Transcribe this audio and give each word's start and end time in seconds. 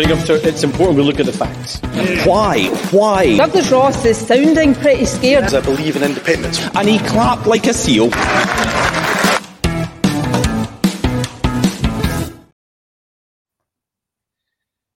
It's 0.00 0.62
important 0.62 0.96
we 0.96 1.02
look 1.02 1.18
at 1.18 1.26
the 1.26 1.32
facts. 1.32 1.80
Why? 2.24 2.68
Why? 2.92 3.36
Douglas 3.36 3.68
Ross 3.72 4.04
is 4.04 4.16
sounding 4.16 4.72
pretty 4.76 5.04
scared. 5.04 5.52
I 5.52 5.60
believe 5.60 5.96
in 5.96 6.04
independence. 6.04 6.60
And 6.76 6.88
he 6.88 7.00
clapped 7.00 7.48
like 7.48 7.66
a 7.66 7.74
seal. 7.74 8.08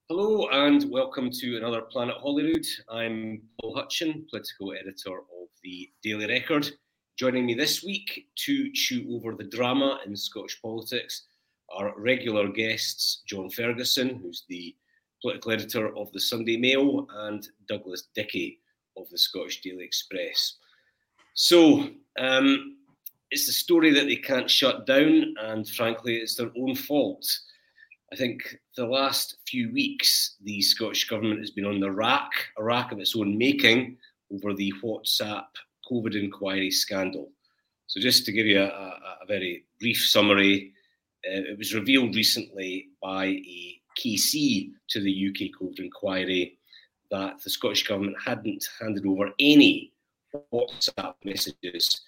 Hello 0.08 0.46
and 0.52 0.88
welcome 0.88 1.32
to 1.32 1.56
another 1.56 1.80
Planet 1.80 2.14
Holyrood. 2.18 2.64
I'm 2.88 3.42
Paul 3.60 3.74
Hutcheon, 3.74 4.24
political 4.30 4.72
editor 4.72 5.18
of 5.18 5.48
the 5.64 5.90
Daily 6.04 6.28
Record. 6.28 6.70
Joining 7.18 7.44
me 7.44 7.54
this 7.54 7.82
week 7.82 8.28
to 8.44 8.70
chew 8.72 9.16
over 9.16 9.34
the 9.34 9.48
drama 9.48 9.98
in 10.06 10.14
Scottish 10.14 10.62
politics 10.62 11.24
are 11.74 11.92
regular 11.98 12.46
guests 12.48 13.22
John 13.26 13.50
Ferguson, 13.50 14.20
who's 14.22 14.44
the 14.48 14.76
political 15.22 15.52
editor 15.52 15.96
of 15.96 16.12
the 16.12 16.20
Sunday 16.20 16.56
Mail, 16.56 17.06
and 17.10 17.48
Douglas 17.68 18.08
Dickie 18.14 18.58
of 18.96 19.08
the 19.08 19.18
Scottish 19.18 19.62
Daily 19.62 19.84
Express. 19.84 20.56
So, 21.34 21.88
um, 22.18 22.76
it's 23.30 23.46
the 23.46 23.52
story 23.52 23.90
that 23.92 24.04
they 24.04 24.16
can't 24.16 24.50
shut 24.50 24.86
down, 24.86 25.34
and 25.40 25.66
frankly, 25.66 26.16
it's 26.16 26.34
their 26.34 26.50
own 26.58 26.74
fault. 26.74 27.26
I 28.12 28.16
think 28.16 28.58
the 28.76 28.84
last 28.84 29.38
few 29.46 29.72
weeks, 29.72 30.36
the 30.42 30.60
Scottish 30.60 31.08
Government 31.08 31.40
has 31.40 31.50
been 31.50 31.64
on 31.64 31.80
the 31.80 31.90
rack, 31.90 32.30
a 32.58 32.62
rack 32.62 32.92
of 32.92 32.98
its 32.98 33.16
own 33.16 33.38
making, 33.38 33.96
over 34.30 34.52
the 34.52 34.72
WhatsApp 34.82 35.46
COVID 35.90 36.14
inquiry 36.20 36.70
scandal. 36.70 37.30
So, 37.86 38.00
just 38.00 38.26
to 38.26 38.32
give 38.32 38.46
you 38.46 38.60
a, 38.60 38.64
a, 38.64 39.26
very 39.26 39.64
brief 39.80 40.04
summary, 40.04 40.72
uh, 41.26 41.52
it 41.52 41.58
was 41.58 41.74
revealed 41.74 42.14
recently 42.14 42.88
by 43.02 43.26
a 43.26 43.81
KC 43.98 44.70
to 44.88 45.00
the 45.00 45.28
UK 45.28 45.60
COVID 45.60 45.80
inquiry 45.80 46.58
that 47.10 47.40
the 47.42 47.50
Scottish 47.50 47.86
Government 47.86 48.16
hadn't 48.24 48.66
handed 48.80 49.06
over 49.06 49.30
any 49.38 49.92
WhatsApp 50.52 51.14
messages 51.24 52.00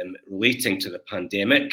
um, 0.00 0.16
relating 0.30 0.78
to 0.80 0.90
the 0.90 1.00
pandemic. 1.00 1.72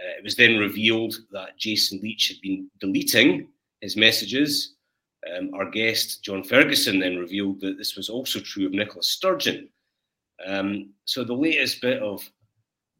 Uh, 0.00 0.18
it 0.18 0.24
was 0.24 0.36
then 0.36 0.58
revealed 0.58 1.14
that 1.32 1.58
Jason 1.58 2.00
Leitch 2.02 2.28
had 2.28 2.40
been 2.40 2.70
deleting 2.80 3.48
his 3.80 3.96
messages. 3.96 4.74
Um, 5.36 5.50
our 5.54 5.70
guest, 5.70 6.22
John 6.22 6.42
Ferguson, 6.42 6.98
then 6.98 7.16
revealed 7.16 7.60
that 7.60 7.78
this 7.78 7.96
was 7.96 8.08
also 8.08 8.40
true 8.40 8.66
of 8.66 8.72
Nicola 8.72 9.02
Sturgeon. 9.02 9.68
Um, 10.46 10.90
so 11.04 11.24
the 11.24 11.32
latest 11.34 11.80
bit 11.80 12.02
of 12.02 12.28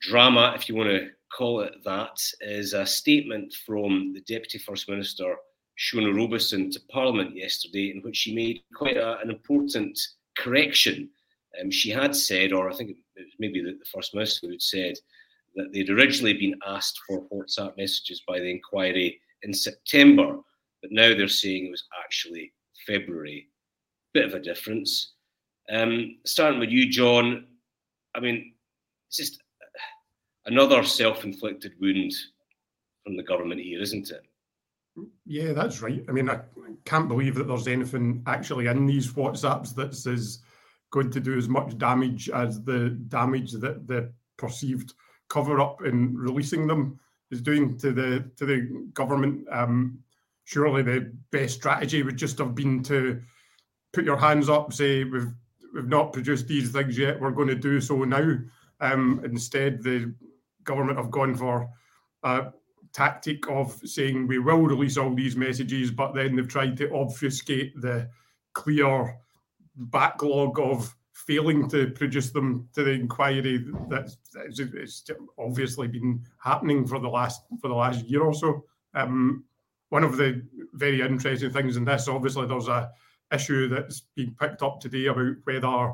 drama, 0.00 0.53
if 0.56 0.69
you 0.69 0.75
want 0.75 0.91
to 0.91 1.10
call 1.37 1.60
it 1.60 1.75
that, 1.84 2.19
is 2.41 2.72
a 2.72 2.87
statement 2.87 3.54
from 3.66 4.12
the 4.15 4.21
Deputy 4.21 4.59
First 4.59 4.88
Minister 4.88 5.37
Shona 5.79 6.15
Robison 6.15 6.71
to 6.71 6.81
Parliament 6.91 7.37
yesterday, 7.37 7.91
in 7.91 8.03
which 8.03 8.17
she 8.17 8.35
made 8.35 8.62
quite 8.75 8.97
a, 8.97 9.19
an 9.19 9.31
important 9.31 9.99
correction. 10.39 11.09
Um, 11.61 11.71
she 11.71 11.91
had 11.91 12.15
said, 12.15 12.53
or 12.53 12.71
I 12.71 12.75
think 12.75 12.91
it 12.91 12.97
was 13.17 13.35
maybe 13.39 13.62
the, 13.62 13.73
the 13.73 13.84
First 13.93 14.15
Minister 14.15 14.51
had 14.51 14.63
said, 14.63 14.95
that 15.57 15.73
they'd 15.73 15.91
originally 15.91 16.34
been 16.34 16.59
asked 16.67 17.01
for 17.07 17.27
WhatsApp 17.29 17.77
messages 17.77 18.23
by 18.27 18.41
the 18.41 18.51
inquiry 18.51 19.21
in 19.43 19.53
September, 19.53 20.39
but 20.83 20.91
now 20.91 21.15
they're 21.15 21.29
saying 21.29 21.67
it 21.67 21.71
was 21.71 21.84
actually 22.05 22.53
February. 22.87 23.49
Bit 24.13 24.27
of 24.27 24.34
a 24.34 24.41
difference. 24.41 25.15
Um, 25.71 26.19
starting 26.25 26.61
with 26.61 26.71
you, 26.71 26.89
John, 26.89 27.47
I 28.15 28.21
mean, 28.21 28.55
it's 29.09 29.17
just 29.17 29.43
another 30.47 30.83
self 30.84 31.25
inflicted 31.25 31.73
wound 31.81 32.13
from 33.03 33.17
the 33.17 33.23
government 33.23 33.61
here, 33.61 33.81
isn't 33.81 34.11
it? 34.11 34.23
Yeah, 35.27 35.53
that's 35.53 35.82
right. 35.82 36.05
I 36.09 36.12
mean, 36.12 36.31
I 36.31 36.41
can't 36.84 37.09
believe 37.09 37.34
that 37.37 37.49
there's 37.49 37.69
anything 37.69 38.22
actually 38.27 38.66
in 38.66 38.87
these 38.87 39.12
WhatsApps 39.12 39.75
that's 39.75 40.06
is 40.06 40.41
going 40.91 41.10
to 41.10 41.21
do 41.21 41.37
as 41.37 41.49
much 41.49 41.77
damage 41.78 42.31
as 42.31 42.62
the 42.62 42.91
damage 43.09 43.53
that 43.53 43.87
the 43.87 44.12
perceived 44.37 44.94
cover 45.28 45.60
up 45.60 45.84
in 45.84 46.15
releasing 46.16 46.66
them 46.66 47.00
is 47.31 47.41
doing 47.41 47.77
to 47.78 47.93
the 47.93 48.31
to 48.37 48.47
the 48.47 48.88
government. 48.93 49.47
Um, 49.50 49.99
surely 50.44 50.83
the 50.83 51.12
best 51.33 51.54
strategy 51.54 52.03
would 52.03 52.16
just 52.16 52.38
have 52.38 52.54
been 52.54 52.83
to 52.84 53.21
put 53.93 54.04
your 54.04 54.16
hands 54.16 54.49
up, 54.49 54.72
say 54.72 55.04
we've 55.04 55.33
we've 55.75 55.88
not 55.88 56.12
produced 56.12 56.47
these 56.47 56.71
things 56.71 56.97
yet, 56.97 57.21
we're 57.21 57.33
going 57.33 57.49
to 57.49 57.54
do 57.54 57.81
so 57.81 58.04
now. 58.04 58.37
Um, 58.81 59.21
instead, 59.25 59.83
the 59.83 60.15
government 60.62 60.99
have 60.99 61.10
gone 61.10 61.34
for 61.34 61.69
uh, 62.22 62.50
tactic 62.94 63.49
of 63.50 63.78
saying 63.84 64.27
we 64.27 64.38
will 64.38 64.62
release 64.62 64.97
all 64.97 65.15
these 65.15 65.37
messages, 65.37 65.91
but 65.91 66.15
then 66.15 66.37
they've 66.37 66.49
tried 66.49 66.77
to 66.78 66.94
obfuscate 66.94 67.78
the 67.81 68.09
clear 68.55 69.16
backlog 69.77 70.59
of 70.60 70.94
failing 71.12 71.69
to 71.69 71.91
produce 71.91 72.31
them 72.31 72.69
to 72.75 72.84
the 72.84 72.91
inquiry 72.91 73.65
that's, 73.88 74.19
that's 74.33 75.10
obviously 75.38 75.88
been 75.88 76.25
happening 76.43 76.87
for 76.87 76.99
the 76.99 77.09
last 77.09 77.43
for 77.60 77.69
the 77.69 77.75
last 77.75 78.04
year 78.04 78.22
or 78.22 78.34
so. 78.34 78.65
Um, 78.94 79.44
one 79.88 80.04
of 80.04 80.16
the 80.16 80.43
very 80.72 81.00
interesting 81.00 81.50
things 81.50 81.77
in 81.77 81.84
this, 81.84 82.09
obviously, 82.09 82.47
there's 82.47 82.69
a 82.69 82.91
issue 83.33 83.69
that's 83.69 84.00
been 84.15 84.34
picked 84.38 84.62
up 84.62 84.81
today 84.81 85.06
about 85.06 85.34
whether 85.44 85.93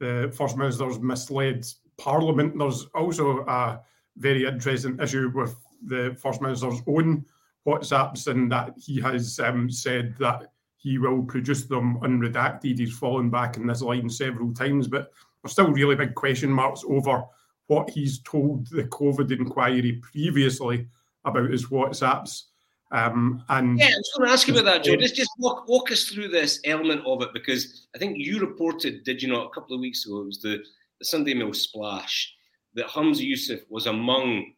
the 0.00 0.32
first 0.34 0.56
minister's 0.56 0.98
misled 0.98 1.66
Parliament. 1.98 2.58
There's 2.58 2.86
also 2.94 3.40
a 3.46 3.80
very 4.16 4.46
interesting 4.46 4.98
issue 5.00 5.30
with 5.34 5.54
the 5.84 6.16
First 6.20 6.40
Minister's 6.40 6.80
own 6.86 7.24
WhatsApps 7.66 8.26
and 8.26 8.50
that 8.50 8.74
he 8.78 9.00
has 9.00 9.38
um, 9.40 9.70
said 9.70 10.14
that 10.18 10.52
he 10.76 10.98
will 10.98 11.22
produce 11.22 11.64
them 11.64 11.98
unredacted. 12.00 12.78
He's 12.78 12.96
fallen 12.96 13.30
back 13.30 13.56
in 13.56 13.66
this 13.66 13.82
line 13.82 14.10
several 14.10 14.52
times, 14.52 14.88
but 14.88 15.12
there's 15.42 15.52
still 15.52 15.70
really 15.70 15.94
big 15.94 16.14
question 16.14 16.50
marks 16.50 16.82
over 16.88 17.24
what 17.68 17.90
he's 17.90 18.20
told 18.20 18.66
the 18.68 18.84
COVID 18.84 19.30
inquiry 19.30 20.00
previously 20.02 20.88
about 21.24 21.50
his 21.50 21.66
WhatsApps. 21.66 22.44
Um, 22.90 23.42
and 23.48 23.78
yeah, 23.78 23.86
I 23.86 23.96
was 23.96 24.12
going 24.16 24.28
to 24.28 24.32
ask 24.32 24.48
you 24.48 24.54
about 24.54 24.66
that, 24.66 24.84
Joe. 24.84 24.96
Just 24.96 25.14
just 25.14 25.30
walk, 25.38 25.66
walk 25.66 25.90
us 25.90 26.04
through 26.04 26.28
this 26.28 26.60
element 26.64 27.02
of 27.06 27.22
it 27.22 27.32
because 27.32 27.86
I 27.94 27.98
think 27.98 28.18
you 28.18 28.38
reported, 28.38 29.04
did 29.04 29.22
you 29.22 29.28
not, 29.28 29.46
a 29.46 29.50
couple 29.50 29.74
of 29.74 29.80
weeks 29.80 30.04
ago? 30.04 30.20
It 30.20 30.26
was 30.26 30.42
the, 30.42 30.62
the 30.98 31.04
Sunday 31.04 31.32
Mail 31.32 31.54
splash 31.54 32.34
that 32.74 32.86
Humza 32.88 33.26
Yousaf 33.26 33.60
was 33.70 33.86
among 33.86 34.52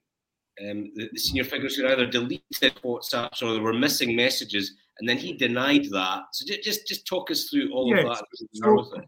um, 0.61 0.93
the, 0.95 1.09
the, 1.13 1.19
senior 1.19 1.45
figures 1.45 1.75
who 1.75 1.87
either 1.89 2.07
deleted 2.07 2.75
WhatsApps 2.85 3.43
or 3.43 3.53
there 3.53 3.63
were 3.63 3.73
missing 3.73 4.15
messages, 4.15 4.73
and 4.99 5.09
then 5.09 5.19
he 5.19 5.33
denied 5.33 5.87
that. 5.91 6.23
So 6.33 6.47
just 6.47 6.63
just, 6.63 6.87
just 6.87 7.07
talk 7.07 7.31
us 7.31 7.49
through 7.49 7.73
all 7.73 7.89
yes. 7.89 8.05
of 8.05 8.17
that. 8.17 8.25
So, 8.53 9.03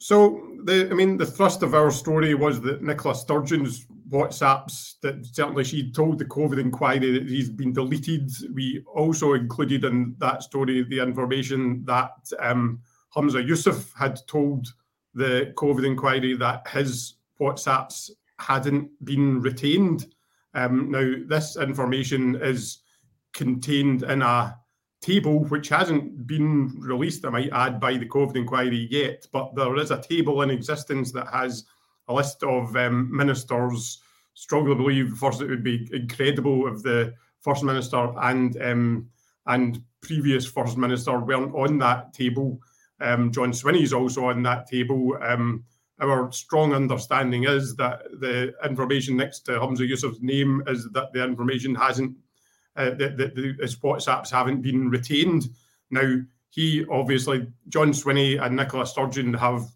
so 0.00 0.42
the 0.64 0.88
I 0.90 0.94
mean 0.94 1.16
the 1.16 1.26
thrust 1.26 1.62
of 1.62 1.74
our 1.74 1.90
story 1.90 2.34
was 2.34 2.60
that 2.62 2.82
Nicola 2.82 3.14
Sturgeon's 3.14 3.86
WhatsApps 4.08 4.94
that 5.02 5.24
certainly 5.26 5.64
she 5.64 5.92
told 5.92 6.18
the 6.18 6.24
COVID 6.24 6.58
inquiry 6.58 7.12
that 7.12 7.28
he's 7.28 7.50
been 7.50 7.72
deleted. 7.72 8.30
We 8.52 8.82
also 8.92 9.34
included 9.34 9.84
in 9.84 10.16
that 10.18 10.42
story 10.42 10.82
the 10.82 11.00
information 11.00 11.84
that 11.84 12.12
um, 12.40 12.80
Humza 13.14 13.46
Yousaf 13.46 13.92
had 13.96 14.18
told 14.26 14.66
the 15.14 15.52
COVID 15.56 15.86
inquiry 15.86 16.36
that 16.36 16.66
his 16.68 17.14
WhatsApps 17.40 18.10
hadn't 18.38 18.90
been 19.04 19.40
retained. 19.40 20.06
Um, 20.54 20.90
now, 20.90 21.14
this 21.26 21.56
information 21.56 22.36
is 22.36 22.78
contained 23.32 24.02
in 24.04 24.22
a 24.22 24.56
table 25.02 25.44
which 25.44 25.68
hasn't 25.68 26.26
been 26.26 26.72
released, 26.78 27.24
I 27.26 27.30
might 27.30 27.52
add, 27.52 27.80
by 27.80 27.96
the 27.96 28.08
COVID 28.08 28.36
inquiry 28.36 28.88
yet, 28.90 29.26
but 29.32 29.54
there 29.54 29.76
is 29.76 29.90
a 29.90 30.00
table 30.00 30.42
in 30.42 30.50
existence 30.50 31.12
that 31.12 31.28
has 31.28 31.64
a 32.08 32.14
list 32.14 32.42
of 32.42 32.74
um, 32.76 33.14
ministers. 33.14 34.00
Strongly 34.34 34.74
believe 34.74 35.14
first 35.16 35.42
it 35.42 35.48
would 35.48 35.62
be 35.62 35.88
incredible 35.92 36.66
if 36.74 36.82
the 36.82 37.14
first 37.40 37.62
minister 37.62 38.12
and 38.22 38.60
um, 38.62 39.08
and 39.46 39.82
previous 40.00 40.46
first 40.46 40.76
minister 40.76 41.18
weren't 41.18 41.54
on 41.54 41.78
that 41.78 42.12
table. 42.14 42.58
Um, 43.00 43.30
John 43.30 43.52
Swinney 43.52 43.82
is 43.82 43.92
also 43.92 44.26
on 44.26 44.42
that 44.44 44.66
table. 44.66 45.18
Um, 45.22 45.64
our 46.00 46.32
strong 46.32 46.72
understanding 46.72 47.44
is 47.44 47.76
that 47.76 48.02
the 48.20 48.52
information 48.64 49.16
next 49.16 49.40
to 49.40 49.52
Humza 49.52 49.88
Yousaf's 49.88 50.20
name 50.20 50.62
is 50.66 50.88
that 50.92 51.12
the 51.12 51.22
information 51.22 51.74
hasn't, 51.74 52.16
uh, 52.76 52.90
that, 52.90 53.16
WhatsApps 53.82 54.30
haven't 54.30 54.62
been 54.62 54.90
retained. 54.90 55.48
Now, 55.90 56.20
he 56.50 56.84
obviously, 56.90 57.46
John 57.68 57.92
Swinney 57.92 58.42
and 58.42 58.56
Nicola 58.56 58.86
Sturgeon 58.86 59.34
have 59.34 59.66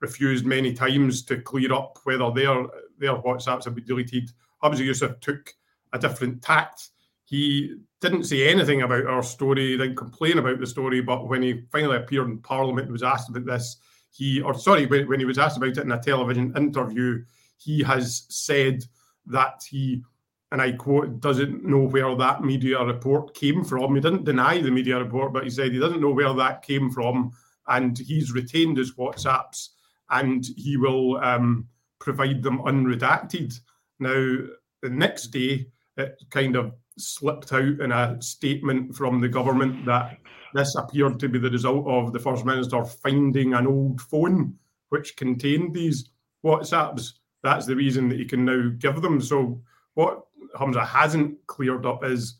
refused 0.00 0.46
many 0.46 0.72
times 0.72 1.22
to 1.24 1.40
clear 1.40 1.72
up 1.72 1.98
whether 2.04 2.30
their 2.30 2.66
their 2.98 3.14
WhatsApps 3.14 3.64
have 3.64 3.74
been 3.74 3.84
deleted. 3.84 4.30
Humza 4.62 4.86
Yousaf 4.86 5.20
took 5.20 5.54
a 5.92 5.98
different 5.98 6.42
tact. 6.42 6.88
He 7.24 7.76
didn't 8.00 8.24
say 8.24 8.48
anything 8.48 8.82
about 8.82 9.06
our 9.06 9.22
story, 9.22 9.76
didn't 9.76 9.96
complain 9.96 10.38
about 10.38 10.60
the 10.60 10.66
story, 10.66 11.00
but 11.00 11.28
when 11.28 11.42
he 11.42 11.62
finally 11.70 11.96
appeared 11.96 12.28
in 12.28 12.38
Parliament 12.38 12.86
and 12.86 12.92
was 12.92 13.02
asked 13.02 13.28
about 13.28 13.46
this, 13.46 13.76
he, 14.10 14.40
or 14.40 14.54
sorry, 14.54 14.86
when, 14.86 15.08
when 15.08 15.20
he 15.20 15.26
was 15.26 15.38
asked 15.38 15.56
about 15.56 15.70
it 15.70 15.78
in 15.78 15.92
a 15.92 16.02
television 16.02 16.56
interview, 16.56 17.22
he 17.56 17.82
has 17.82 18.24
said 18.28 18.84
that 19.26 19.62
he, 19.68 20.02
and 20.50 20.62
I 20.62 20.72
quote, 20.72 21.20
doesn't 21.20 21.64
know 21.64 21.86
where 21.86 22.14
that 22.16 22.42
media 22.42 22.82
report 22.82 23.34
came 23.34 23.64
from. 23.64 23.94
He 23.94 24.00
didn't 24.00 24.24
deny 24.24 24.60
the 24.60 24.70
media 24.70 24.98
report, 24.98 25.32
but 25.32 25.44
he 25.44 25.50
said 25.50 25.72
he 25.72 25.78
doesn't 25.78 26.00
know 26.00 26.12
where 26.12 26.32
that 26.34 26.62
came 26.62 26.90
from, 26.90 27.32
and 27.66 27.98
he's 27.98 28.32
retained 28.32 28.78
his 28.78 28.94
WhatsApps, 28.94 29.68
and 30.10 30.46
he 30.56 30.76
will 30.76 31.18
um, 31.18 31.68
provide 31.98 32.42
them 32.42 32.60
unredacted. 32.60 33.60
Now, 33.98 34.38
the 34.80 34.90
next 34.90 35.26
day, 35.28 35.66
it 35.96 36.22
kind 36.30 36.56
of 36.56 36.72
slipped 36.96 37.52
out 37.52 37.80
in 37.80 37.92
a 37.92 38.20
statement 38.22 38.94
from 38.94 39.20
the 39.20 39.28
government 39.28 39.84
that 39.84 40.18
this 40.54 40.74
appeared 40.74 41.18
to 41.20 41.28
be 41.28 41.38
the 41.38 41.50
result 41.50 41.86
of 41.86 42.12
the 42.12 42.18
First 42.18 42.44
Minister 42.44 42.84
finding 42.84 43.54
an 43.54 43.66
old 43.66 44.00
phone 44.00 44.56
which 44.88 45.16
contained 45.16 45.74
these 45.74 46.10
WhatsApps. 46.44 47.12
That's 47.42 47.66
the 47.66 47.76
reason 47.76 48.08
that 48.08 48.18
he 48.18 48.24
can 48.24 48.44
now 48.44 48.70
give 48.78 49.02
them. 49.02 49.20
So, 49.20 49.60
what 49.94 50.26
Humza 50.56 50.86
hasn't 50.86 51.46
cleared 51.46 51.86
up 51.86 52.04
is 52.04 52.36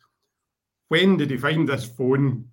when 0.88 1.16
did 1.16 1.30
he 1.30 1.36
find 1.36 1.68
this 1.68 1.84
phone 1.84 2.46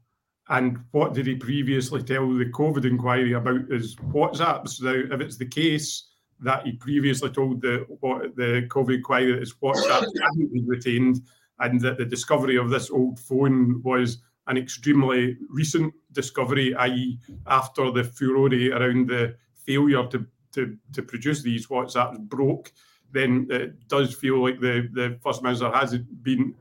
and 0.50 0.80
what 0.92 1.13
did 1.13 1.25
he 1.25 1.36
previously 1.36 2.04
tell 2.04 2.31
the 2.31 2.46
COVID 2.46 2.86
inquiry 2.86 3.34
about 3.34 3.69
his 3.69 3.96
WhatsApps? 3.96 4.81
Now, 4.81 5.16
if 5.16 5.22
it's 5.22 5.38
the 5.38 5.48
case 5.48 6.10
that 6.42 6.66
he 6.66 6.74
previously 6.74 7.30
told 7.30 7.62
the 7.62 7.86
what 8.02 8.36
the 8.36 8.68
COVID 8.69 8.96
inquiry 8.96 9.31
that 9.31 9.40
his 9.40 9.54
WhatsApp 9.54 10.06
hadn't 10.22 10.54
been 10.54 10.68
retained, 10.68 11.22
and 11.60 11.80
that 11.81 11.98
the 11.98 12.06
discovery 12.06 12.57
of 12.57 12.69
this 12.69 12.92
old 12.92 13.19
phone 13.19 13.81
was 13.84 14.19
an 14.47 14.57
extremely 14.57 15.38
recent 15.50 15.94
discovery, 16.12 16.75
i.e., 16.75 17.19
after 17.47 17.92
the 17.92 18.03
furore 18.03 18.47
around 18.47 19.09
the 19.09 19.36
failure 19.65 20.06
to, 20.07 20.25
to, 20.53 20.77
to 20.94 21.01
produce 21.01 21.42
these 21.42 21.68
WhatsApps 21.68 22.19
broke, 22.19 22.71
then 23.12 23.47
it 23.50 23.88
does 23.88 24.13
feel 24.13 24.42
like 24.42 24.59
the, 24.59 24.89
the 24.94 25.18
First 25.24 25.42
Minister 25.42 25.71
has 25.71 25.97
been 25.97 26.56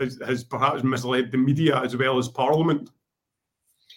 has, 0.00 0.18
has 0.24 0.44
perhaps 0.44 0.84
misled 0.84 1.32
the 1.32 1.38
media 1.38 1.80
as 1.80 1.96
well 1.96 2.18
as 2.18 2.28
Parliament. 2.28 2.88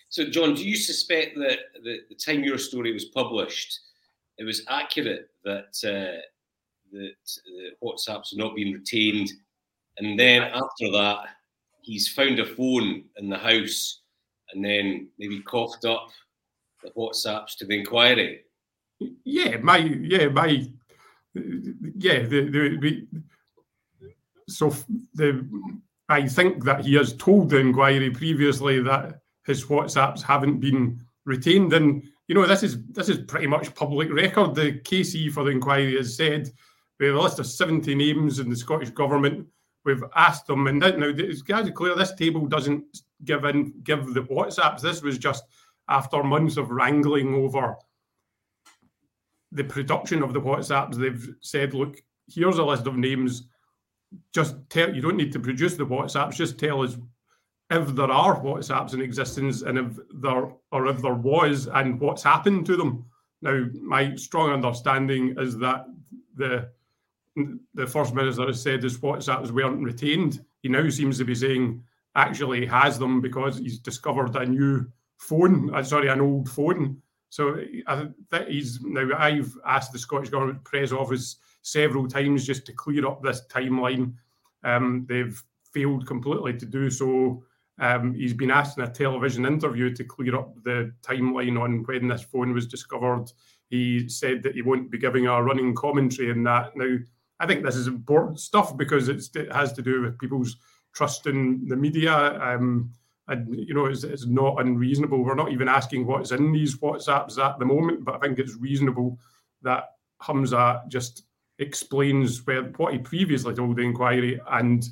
So, 0.09 0.25
John, 0.25 0.55
do 0.55 0.67
you 0.67 0.75
suspect 0.75 1.38
that 1.38 1.59
the, 1.83 1.99
the 2.09 2.15
time 2.15 2.43
your 2.43 2.57
story 2.57 2.91
was 2.91 3.05
published, 3.05 3.79
it 4.39 4.43
was 4.43 4.63
accurate 4.67 5.29
that 5.45 5.75
uh, 5.85 6.19
that 6.91 7.15
the 7.45 7.71
WhatsApps 7.83 8.35
not 8.35 8.55
been 8.55 8.73
retained 8.73 9.31
and 9.97 10.19
then 10.19 10.41
after 10.41 10.91
that, 10.93 11.27
he's 11.81 12.07
found 12.07 12.39
a 12.39 12.45
phone 12.45 13.03
in 13.17 13.29
the 13.29 13.37
house 13.37 14.01
and 14.53 14.63
then 14.63 15.07
maybe 15.17 15.41
coughed 15.41 15.85
up 15.85 16.09
the 16.83 16.89
WhatsApps 16.91 17.57
to 17.57 17.65
the 17.65 17.79
inquiry. 17.79 18.41
Yeah, 19.23 19.57
my 19.57 19.77
yeah, 19.77 20.27
my 20.27 20.67
yeah, 21.33 22.19
the, 22.23 22.77
the, 22.79 23.07
so 24.47 24.75
the 25.13 25.47
I 26.09 26.27
think 26.27 26.65
that 26.65 26.85
he 26.85 26.95
has 26.95 27.13
told 27.13 27.49
the 27.49 27.57
inquiry 27.57 28.09
previously 28.11 28.81
that 28.83 29.21
his 29.45 29.65
WhatsApps 29.65 30.21
haven't 30.21 30.59
been 30.59 30.99
retained, 31.25 31.73
and 31.73 32.03
you 32.27 32.35
know 32.35 32.45
this 32.45 32.63
is 32.63 32.83
this 32.89 33.09
is 33.09 33.25
pretty 33.25 33.47
much 33.47 33.73
public 33.73 34.11
record. 34.11 34.53
The 34.53 34.73
KC 34.73 35.31
for 35.31 35.43
the 35.43 35.51
inquiry 35.51 35.95
has 35.97 36.15
said 36.15 36.51
we 36.99 37.07
have 37.07 37.15
a 37.15 37.21
list 37.21 37.39
of 37.39 37.47
seventy 37.47 37.95
names 37.95 38.39
in 38.39 38.49
the 38.49 38.55
Scottish 38.55 38.91
government 38.91 39.47
we've 39.85 40.03
asked 40.15 40.47
them, 40.47 40.67
and 40.67 40.79
now 40.79 40.89
it's 40.97 41.41
guys 41.41 41.69
clear 41.71 41.95
this 41.95 42.13
table 42.13 42.45
doesn't 42.45 43.01
give 43.25 43.45
in 43.45 43.73
give 43.83 44.13
the 44.13 44.21
WhatsApps. 44.21 44.81
This 44.81 45.01
was 45.01 45.17
just 45.17 45.43
after 45.89 46.23
months 46.23 46.57
of 46.57 46.71
wrangling 46.71 47.33
over 47.35 47.75
the 49.51 49.63
production 49.63 50.23
of 50.23 50.33
the 50.33 50.41
WhatsApps. 50.41 50.95
They've 50.95 51.29
said, 51.41 51.73
look, 51.73 52.01
here's 52.27 52.57
a 52.57 52.63
list 52.63 52.87
of 52.87 52.95
names. 52.95 53.43
Just 54.33 54.55
tell 54.69 54.93
you 54.93 55.01
don't 55.01 55.17
need 55.17 55.33
to 55.33 55.39
produce 55.39 55.75
the 55.75 55.85
WhatsApps. 55.85 56.35
Just 56.35 56.57
tell 56.57 56.81
us 56.83 56.97
if 57.69 57.95
there 57.95 58.11
are 58.11 58.41
WhatsApps 58.41 58.93
in 58.93 59.01
existence 59.01 59.61
and 59.61 59.77
if 59.77 59.99
there 60.15 60.51
or 60.71 60.87
if 60.87 61.01
there 61.01 61.13
was 61.13 61.67
and 61.67 61.99
what's 61.99 62.23
happened 62.23 62.65
to 62.65 62.75
them. 62.75 63.05
Now, 63.41 63.65
my 63.81 64.15
strong 64.15 64.51
understanding 64.51 65.35
is 65.37 65.57
that 65.59 65.85
the 66.35 66.69
the 67.73 67.87
first 67.87 68.13
minister 68.13 68.45
has 68.45 68.61
said 68.61 68.83
his 68.83 68.97
WhatsApps 68.97 69.51
weren't 69.51 69.83
retained. 69.83 70.43
He 70.61 70.69
now 70.69 70.89
seems 70.89 71.17
to 71.17 71.25
be 71.25 71.35
saying 71.35 71.83
actually 72.15 72.65
has 72.65 72.99
them 72.99 73.21
because 73.21 73.57
he's 73.57 73.79
discovered 73.79 74.35
a 74.35 74.45
new 74.45 74.85
phone. 75.17 75.73
Uh, 75.73 75.83
sorry, 75.83 76.09
an 76.09 76.21
old 76.21 76.49
phone. 76.49 77.01
So 77.29 77.61
I 77.87 78.07
think 78.29 78.47
he's 78.47 78.81
now. 78.81 79.09
I've 79.17 79.55
asked 79.65 79.93
the 79.93 79.99
Scottish 79.99 80.29
Government 80.29 80.63
Press 80.65 80.91
Office 80.91 81.37
several 81.61 82.07
times 82.07 82.45
just 82.45 82.65
to 82.65 82.73
clear 82.73 83.07
up 83.07 83.23
this 83.23 83.43
timeline. 83.49 84.13
Um, 84.63 85.05
they've 85.07 85.41
failed 85.73 86.05
completely 86.05 86.53
to 86.57 86.65
do 86.65 86.89
so. 86.89 87.43
Um, 87.79 88.13
he's 88.13 88.33
been 88.33 88.51
asked 88.51 88.77
in 88.77 88.83
a 88.83 88.89
television 88.91 89.45
interview 89.45 89.93
to 89.95 90.03
clear 90.03 90.35
up 90.35 90.61
the 90.63 90.93
timeline 91.01 91.59
on 91.59 91.83
when 91.83 92.09
this 92.09 92.21
phone 92.21 92.53
was 92.53 92.67
discovered. 92.67 93.31
He 93.69 94.09
said 94.09 94.43
that 94.43 94.53
he 94.53 94.61
won't 94.61 94.91
be 94.91 94.97
giving 94.97 95.27
a 95.27 95.41
running 95.41 95.73
commentary 95.73 96.29
in 96.29 96.43
that. 96.43 96.75
Now, 96.75 96.97
I 97.41 97.48
think 97.48 97.65
this 97.65 97.75
is 97.75 97.88
important 97.88 98.39
stuff 98.39 98.77
because 98.77 99.10
it 99.10 99.51
has 99.51 99.74
to 99.74 99.81
do 99.81 100.01
with 100.01 100.19
people's 100.19 100.57
trust 100.93 101.25
in 101.25 101.67
the 101.67 101.75
media. 101.75 102.13
Um, 102.39 102.91
and 103.27 103.55
you 103.67 103.74
know, 103.74 103.86
it's, 103.86 104.03
it's, 104.03 104.27
not 104.27 104.62
unreasonable. 104.62 105.24
We're 105.24 105.36
not 105.36 105.51
even 105.51 105.67
asking 105.67 106.05
what's 106.05 106.31
in 106.31 106.51
these 106.51 106.77
WhatsApps 106.77 107.39
at 107.39 107.57
the 107.57 107.65
moment, 107.65 108.05
but 108.05 108.15
I 108.15 108.19
think 108.19 108.38
it's 108.38 108.57
reasonable 108.57 109.17
that 109.63 109.86
Humza 110.21 110.88
just 110.88 111.24
explains 111.57 112.45
where 112.45 112.63
what 112.77 112.93
he 112.93 113.00
previously 113.00 113.55
told 113.55 113.77
the 113.77 113.83
inquiry 113.83 114.39
and 114.51 114.88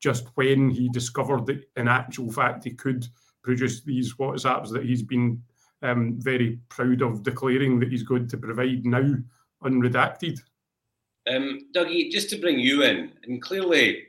just 0.00 0.26
when 0.34 0.70
he 0.70 0.88
discovered 0.88 1.46
that 1.46 1.62
in 1.76 1.86
actual 1.86 2.32
fact 2.32 2.64
he 2.64 2.72
could 2.72 3.06
produce 3.44 3.82
these 3.82 4.14
WhatsApps 4.14 4.70
that 4.72 4.84
he's 4.84 5.02
been 5.02 5.40
um, 5.82 6.16
very 6.18 6.58
proud 6.68 7.02
of 7.02 7.22
declaring 7.22 7.78
that 7.78 7.90
he's 7.90 8.02
going 8.02 8.28
to 8.28 8.36
provide 8.36 8.84
now 8.84 9.14
unredacted. 9.64 10.40
Um, 11.30 11.68
Dougie, 11.74 12.10
just 12.10 12.30
to 12.30 12.36
bring 12.36 12.58
you 12.58 12.82
in, 12.82 13.12
and 13.24 13.40
clearly 13.40 14.04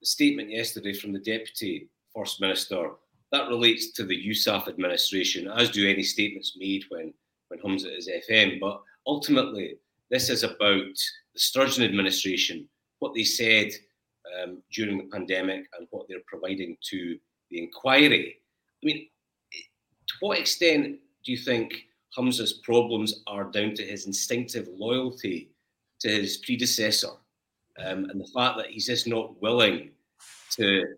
the 0.00 0.06
statement 0.06 0.50
yesterday 0.50 0.92
from 0.92 1.12
the 1.12 1.20
Deputy 1.20 1.88
First 2.14 2.40
Minister, 2.40 2.90
that 3.30 3.48
relates 3.48 3.92
to 3.92 4.04
the 4.04 4.26
Yousaf 4.26 4.68
administration, 4.68 5.48
as 5.48 5.70
do 5.70 5.88
any 5.88 6.02
statements 6.02 6.56
made 6.58 6.84
when, 6.88 7.12
when 7.48 7.60
Humza 7.60 7.96
is 7.96 8.10
FM. 8.28 8.58
But 8.58 8.80
ultimately, 9.06 9.76
this 10.10 10.30
is 10.30 10.42
about 10.42 10.94
the 11.34 11.40
Sturgeon 11.40 11.84
administration, 11.84 12.68
what 12.98 13.14
they 13.14 13.24
said 13.24 13.70
um, 14.42 14.62
during 14.72 14.98
the 14.98 15.04
pandemic 15.12 15.66
and 15.78 15.86
what 15.90 16.06
they're 16.08 16.18
providing 16.26 16.76
to 16.90 17.18
the 17.50 17.62
inquiry. 17.62 18.36
I 18.82 18.86
mean, 18.86 19.08
to 19.52 20.14
what 20.20 20.38
extent 20.38 20.98
do 21.24 21.32
you 21.32 21.38
think 21.38 21.84
Humza's 22.16 22.54
problems 22.64 23.22
are 23.26 23.44
down 23.44 23.74
to 23.74 23.84
his 23.84 24.06
instinctive 24.06 24.68
loyalty 24.72 25.50
to 26.00 26.08
his 26.08 26.38
predecessor, 26.38 27.08
um, 27.84 28.04
and 28.06 28.20
the 28.20 28.28
fact 28.34 28.56
that 28.56 28.66
he's 28.66 28.86
just 28.86 29.06
not 29.06 29.40
willing 29.40 29.90
to, 30.52 30.96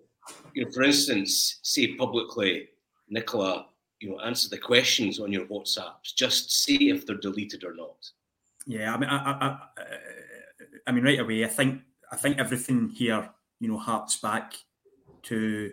you 0.54 0.64
know, 0.64 0.71
for 0.71 0.83
instance, 0.83 1.59
say 1.62 1.95
publicly, 1.95 2.69
Nicola, 3.09 3.66
you 4.00 4.11
know, 4.11 4.21
answer 4.21 4.49
the 4.49 4.59
questions 4.59 5.21
on 5.21 5.33
your 5.33 5.47
WhatsApps. 5.47 6.14
Just 6.16 6.64
see 6.64 6.90
if 6.90 7.07
they're 7.07 7.16
deleted 7.16 7.64
or 7.64 7.75
not. 7.75 7.97
Yeah, 8.66 8.95
I 8.95 8.99
mean, 8.99 9.11
I, 9.11 9.16
I, 9.16 9.59
I 10.87 10.92
mean, 10.92 11.04
right 11.04 11.21
away, 11.21 11.45
I 11.45 11.49
think 11.49 11.83
I 12.12 12.16
think 12.16 12.38
everything 12.38 12.88
here, 12.88 13.28
you 13.61 13.69
know, 13.69 13.78
harks 13.78 14.16
back 14.16 14.54
to 15.25 15.73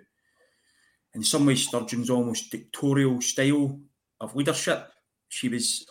in 1.14 1.24
some 1.24 1.48
ways, 1.48 1.68
Sturgeon's 1.68 2.12
almost 2.12 2.52
dictatorial 2.52 3.22
style 3.22 3.80
of 4.22 4.36
leadership. 4.36 4.92
She 5.30 5.50
was 5.50 5.88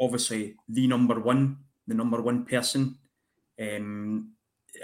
obviously 0.00 0.56
the 0.68 0.86
number 0.86 1.20
one, 1.20 1.58
the 1.86 1.94
number 1.94 2.20
one 2.20 2.44
person. 2.44 2.98
Um, 3.60 4.32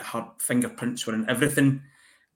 her 0.00 0.28
fingerprints 0.38 1.06
were 1.06 1.14
in 1.14 1.28
everything. 1.28 1.82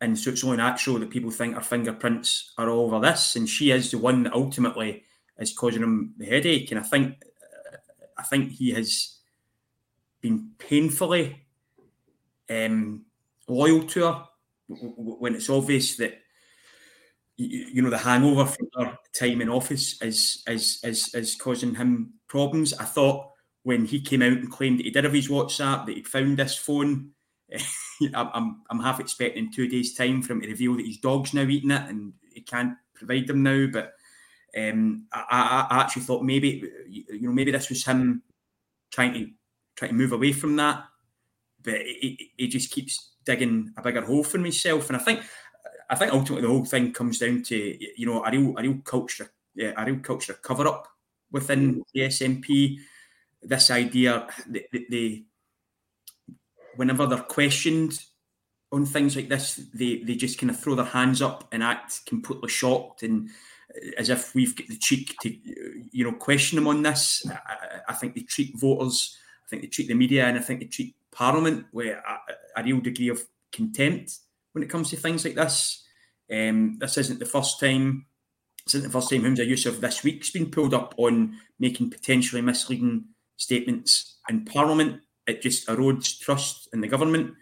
And 0.00 0.19
so 0.19 0.31
it's 0.31 0.45
only 0.45 0.57
natural 0.57 0.99
that 0.99 1.11
people 1.11 1.31
think 1.31 1.55
her 1.55 1.61
fingerprints 1.61 2.52
are 2.57 2.71
all 2.71 2.87
over 2.87 3.00
this. 3.00 3.37
And 3.37 3.49
she 3.49 3.71
is 3.71 3.90
the 3.90 3.99
one 3.99 4.23
that 4.23 4.33
ultimately 4.33 5.05
is 5.38 5.52
causing 5.52 5.83
him 5.83 6.14
the 6.17 6.26
headache. 6.26 6.71
And 6.71 6.81
I 6.81 6.83
think, 6.83 7.23
I 8.17 8.23
think 8.23 8.52
he 8.52 8.71
has 8.71 9.19
been 10.21 10.50
painfully 10.59 11.47
um, 12.49 13.05
loyal 13.49 13.83
to 13.85 14.07
her 14.07 14.25
when 14.69 15.35
it's 15.35 15.50
obvious 15.50 15.97
that 15.97 16.19
you 17.37 17.81
know 17.81 17.90
the 17.90 17.99
hangover 17.99 18.45
from 18.45 18.69
her 18.76 18.99
time 19.14 19.40
in 19.40 19.49
office 19.49 20.00
is 20.02 20.43
is 20.47 20.79
is 20.85 21.14
is 21.14 21.35
causing 21.37 21.75
him 21.75 22.12
problems. 22.29 22.75
I 22.75 22.85
thought 22.85 23.30
when 23.62 23.85
he 23.85 24.00
came 24.00 24.23
out 24.23 24.33
and 24.33 24.50
claimed 24.50 24.79
that 24.79 24.85
he 24.85 24.90
did 24.90 25.05
have 25.05 25.12
his 25.12 25.29
WhatsApp, 25.29 25.87
that 25.87 25.97
he'd 25.97 26.09
found 26.09 26.38
this 26.38 26.57
phone. 26.57 27.11
I'm, 28.14 28.62
I'm 28.71 28.81
half 28.81 29.00
expecting 29.00 29.52
two 29.52 29.69
days' 29.69 29.95
time 29.95 30.23
for 30.23 30.33
him 30.33 30.40
to 30.40 30.49
reveal 30.49 30.76
that 30.76 30.87
his 30.87 30.99
dog's 30.99 31.35
now 31.35 31.43
eating 31.43 31.71
it 31.71 31.88
and 31.88 32.12
he 32.33 32.40
can't 32.40 32.75
provide 32.95 33.26
them 33.26 33.43
now. 33.43 33.67
But 33.71 33.93
um, 34.57 35.07
I, 35.12 35.67
I, 35.71 35.81
actually 35.81 36.02
thought 36.02 36.25
maybe 36.25 36.69
you 36.88 37.23
know 37.23 37.33
maybe 37.33 37.50
this 37.50 37.69
was 37.69 37.85
him 37.85 38.23
trying 38.90 39.14
to 39.14 39.29
try 39.76 39.88
to 39.88 39.95
move 39.95 40.12
away 40.12 40.33
from 40.33 40.57
that, 40.57 40.85
but 41.62 41.81
he, 41.81 42.33
he 42.37 42.49
just 42.49 42.71
keeps 42.71 43.11
digging 43.25 43.73
a 43.76 43.83
bigger 43.83 44.02
hole 44.02 44.25
for 44.25 44.38
himself. 44.38 44.88
And 44.88 44.97
I 44.97 45.00
think 45.00 45.21
I 45.88 45.95
think 45.95 46.12
ultimately 46.12 46.43
the 46.43 46.52
whole 46.52 46.64
thing 46.64 46.93
comes 46.93 47.19
down 47.19 47.43
to 47.45 48.00
you 48.00 48.07
know 48.07 48.25
a 48.25 48.31
real 48.31 48.57
a 48.57 48.62
real 48.62 48.79
culture 48.85 49.31
a 49.59 49.85
real 49.85 49.99
culture 49.99 50.35
cover 50.35 50.67
up 50.67 50.88
within 51.31 51.83
the 51.93 52.02
SNP. 52.02 52.79
This 53.42 53.70
idea 53.70 54.26
that 54.49 54.64
they, 54.90 55.25
whenever 56.76 57.06
they're 57.06 57.18
questioned 57.18 58.02
on 58.73 58.87
things 58.87 59.16
like 59.16 59.28
this, 59.28 59.56
they 59.75 60.02
they 60.04 60.14
just 60.14 60.38
kind 60.38 60.50
of 60.50 60.61
throw 60.61 60.75
their 60.75 60.85
hands 60.85 61.23
up 61.23 61.49
and 61.52 61.62
act 61.62 62.04
completely 62.06 62.49
shocked 62.49 63.02
and 63.02 63.30
as 63.99 64.09
if 64.09 64.35
we've 64.35 64.56
got 64.56 64.68
the 64.68 64.76
cheek 64.76 65.16
to 65.23 65.37
you 65.92 66.04
know 66.04 66.12
question 66.12 66.56
them 66.56 66.68
on 66.68 66.82
this. 66.82 67.25
I, 67.28 67.80
I 67.88 67.94
think 67.94 68.14
they 68.14 68.23
treat 68.23 68.59
voters, 68.59 69.16
I 69.44 69.49
think 69.49 69.62
they 69.62 69.68
treat 69.68 69.88
the 69.88 69.94
media, 69.94 70.26
and 70.26 70.38
I 70.38 70.40
think 70.40 70.61
they 70.61 70.66
treat 70.66 70.94
Parliament 71.11 71.66
with 71.73 71.97
a, 71.97 72.61
a 72.61 72.64
real 72.64 72.80
degree 72.80 73.09
of 73.09 73.23
contempt 73.52 74.18
when 74.52 74.62
it 74.62 74.70
comes 74.70 74.90
to 74.90 74.97
things 74.97 75.25
like 75.25 75.35
this. 75.35 75.85
Um, 76.32 76.78
this 76.78 76.97
isn't 76.99 77.18
the 77.18 77.26
first 77.26 77.61
time. 77.61 78.06
This 78.64 78.76
isn't 78.76 78.92
the 78.92 79.00
first 79.00 79.11
time 79.11 79.23
Humza 79.23 79.49
Yousaf 79.49 79.80
this 79.80 80.04
week's 80.04 80.30
been 80.30 80.50
pulled 80.50 80.75
up 80.75 80.94
on 80.97 81.37
making 81.59 81.90
potentially 81.90 82.42
misleading 82.42 83.06
statements 83.40 84.18
in 84.28 84.44
Parliament. 84.44 85.00
It 85.26 85.42
just 85.42 85.66
erodes 85.68 86.18
trust 86.18 86.68
in 86.73 86.80
the 86.80 86.88
government. 86.88 87.35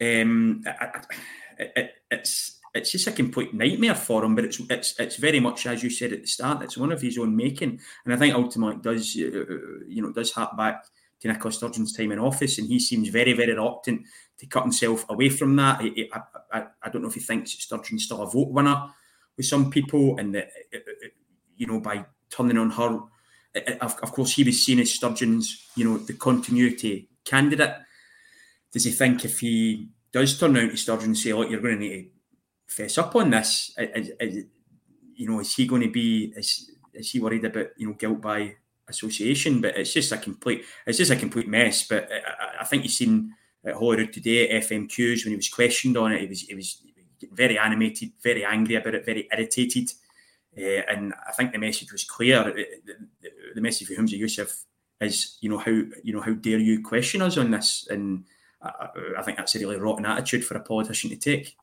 Um, 0.00 0.62
it, 1.58 1.72
it, 1.76 1.90
it's 2.10 2.60
it's 2.74 2.90
just 2.90 3.06
a 3.06 3.12
complete 3.12 3.54
nightmare 3.54 3.94
for 3.94 4.24
him. 4.24 4.34
But 4.34 4.44
it's 4.44 4.60
it's 4.70 4.98
it's 4.98 5.16
very 5.16 5.40
much 5.40 5.66
as 5.66 5.82
you 5.82 5.90
said 5.90 6.12
at 6.12 6.22
the 6.22 6.26
start. 6.26 6.62
It's 6.62 6.76
one 6.78 6.92
of 6.92 7.02
his 7.02 7.18
own 7.18 7.36
making, 7.36 7.80
and 8.04 8.14
I 8.14 8.16
think 8.16 8.34
ultimately 8.34 8.76
it 8.76 8.82
does 8.82 9.16
uh, 9.16 9.84
you 9.86 10.02
know 10.02 10.12
does 10.12 10.32
hark 10.32 10.56
back 10.56 10.84
to 11.20 11.28
Nicola 11.28 11.52
Sturgeon's 11.52 11.96
time 11.96 12.12
in 12.12 12.18
office, 12.18 12.58
and 12.58 12.68
he 12.68 12.78
seems 12.78 13.08
very 13.08 13.32
very 13.32 13.52
reluctant 13.52 14.02
to 14.38 14.46
cut 14.46 14.64
himself 14.64 15.08
away 15.08 15.28
from 15.28 15.54
that. 15.56 15.80
I, 15.80 16.08
I, 16.12 16.58
I, 16.58 16.66
I 16.82 16.88
don't 16.90 17.02
know 17.02 17.08
if 17.08 17.14
he 17.14 17.20
thinks 17.20 17.52
Sturgeon's 17.52 18.04
still 18.04 18.22
a 18.22 18.30
vote 18.30 18.50
winner 18.50 18.90
with 19.36 19.46
some 19.46 19.70
people, 19.70 20.18
and 20.18 20.34
that 20.34 20.50
you 21.56 21.66
know 21.66 21.80
by 21.80 22.04
turning 22.30 22.58
on 22.58 22.70
her, 22.70 23.00
of, 23.80 23.96
of 24.02 24.12
course 24.12 24.32
he 24.32 24.44
was 24.44 24.64
seen 24.64 24.80
as 24.80 24.92
Sturgeon's 24.92 25.68
you 25.76 25.84
know 25.84 25.98
the 25.98 26.14
continuity 26.14 27.08
candidate. 27.24 27.74
Does 28.72 28.84
he 28.84 28.90
think 28.90 29.24
if 29.24 29.40
he 29.40 29.88
does 30.12 30.38
turn 30.38 30.56
out 30.56 30.70
to 30.70 30.76
Sturgeon 30.76 31.06
and 31.06 31.18
say, 31.18 31.32
"Look, 31.32 31.50
you're 31.50 31.60
going 31.60 31.78
to 31.78 31.80
need 31.80 32.10
to 32.68 32.74
fess 32.74 32.98
up 32.98 33.14
on 33.16 33.30
this," 33.30 33.74
is, 33.78 34.10
is, 34.20 34.44
you 35.14 35.28
know, 35.28 35.40
is 35.40 35.54
he 35.54 35.66
going 35.66 35.82
to 35.82 35.90
be 35.90 36.32
is, 36.36 36.70
is 36.92 37.10
he 37.10 37.20
worried 37.20 37.44
about 37.44 37.68
you 37.76 37.88
know 37.88 37.94
guilt 37.94 38.20
by 38.20 38.56
association? 38.88 39.60
But 39.60 39.76
it's 39.76 39.92
just 39.92 40.12
a 40.12 40.18
complete 40.18 40.64
it's 40.86 40.98
just 40.98 41.12
a 41.12 41.16
complete 41.16 41.48
mess. 41.48 41.86
But 41.86 42.10
uh, 42.10 42.16
I, 42.40 42.62
I 42.62 42.64
think 42.64 42.82
you've 42.82 42.92
seen 42.92 43.34
at 43.64 43.74
Holyrood 43.74 44.12
today 44.12 44.48
at 44.48 44.64
FMQs 44.64 45.24
when 45.24 45.32
he 45.32 45.36
was 45.36 45.48
questioned 45.48 45.96
on 45.96 46.12
it. 46.12 46.20
He 46.20 46.26
was 46.26 46.40
he 46.40 46.54
was 46.54 46.82
very 47.32 47.58
animated, 47.58 48.12
very 48.22 48.44
angry 48.44 48.74
about 48.74 48.94
it, 48.94 49.06
very 49.06 49.28
irritated. 49.32 49.90
Uh, 50.56 50.82
and 50.88 51.14
I 51.28 51.32
think 51.32 51.52
the 51.52 51.58
message 51.58 51.92
was 51.92 52.04
clear. 52.04 52.44
The, 52.44 52.66
the, 53.54 53.60
message 53.60 53.88
for 53.88 53.94
Humza 53.94 54.18
Yousaf 54.18 54.64
is, 55.00 55.38
you 55.40 55.50
know, 55.50 55.58
how 55.58 55.70
you 55.70 56.12
know 56.12 56.20
how 56.20 56.34
dare 56.34 56.58
you 56.58 56.82
question 56.82 57.22
us 57.22 57.36
on 57.36 57.50
this? 57.50 57.86
And 57.90 58.24
I, 58.62 58.88
I 59.18 59.22
think 59.22 59.36
that's 59.36 59.54
a 59.54 59.58
really 59.58 59.76
rotten 59.76 60.06
attitude 60.06 60.44
for 60.44 60.56
a 60.56 60.62
politician 60.62 61.10
to 61.10 61.16
take. 61.16 61.56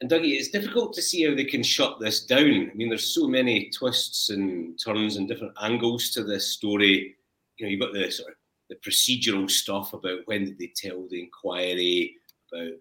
And 0.00 0.10
Dougie, 0.10 0.36
it's 0.36 0.50
difficult 0.50 0.92
to 0.94 1.02
see 1.02 1.24
how 1.26 1.34
they 1.34 1.44
can 1.44 1.62
shut 1.62 1.98
this 1.98 2.24
down. 2.24 2.70
I 2.70 2.74
mean, 2.74 2.90
there's 2.90 3.14
so 3.14 3.26
many 3.26 3.70
twists 3.70 4.28
and 4.28 4.78
turns 4.78 5.16
and 5.16 5.26
different 5.26 5.54
angles 5.62 6.10
to 6.10 6.22
this 6.22 6.50
story. 6.50 7.16
You 7.56 7.66
know, 7.66 7.70
you've 7.70 7.80
got 7.80 7.94
the 7.94 8.10
sort 8.10 8.30
of 8.30 8.36
the 8.68 8.76
procedural 8.76 9.50
stuff 9.50 9.94
about 9.94 10.20
when 10.26 10.44
did 10.44 10.58
they 10.58 10.72
tell 10.76 11.06
the 11.08 11.22
inquiry, 11.22 12.16
about 12.52 12.72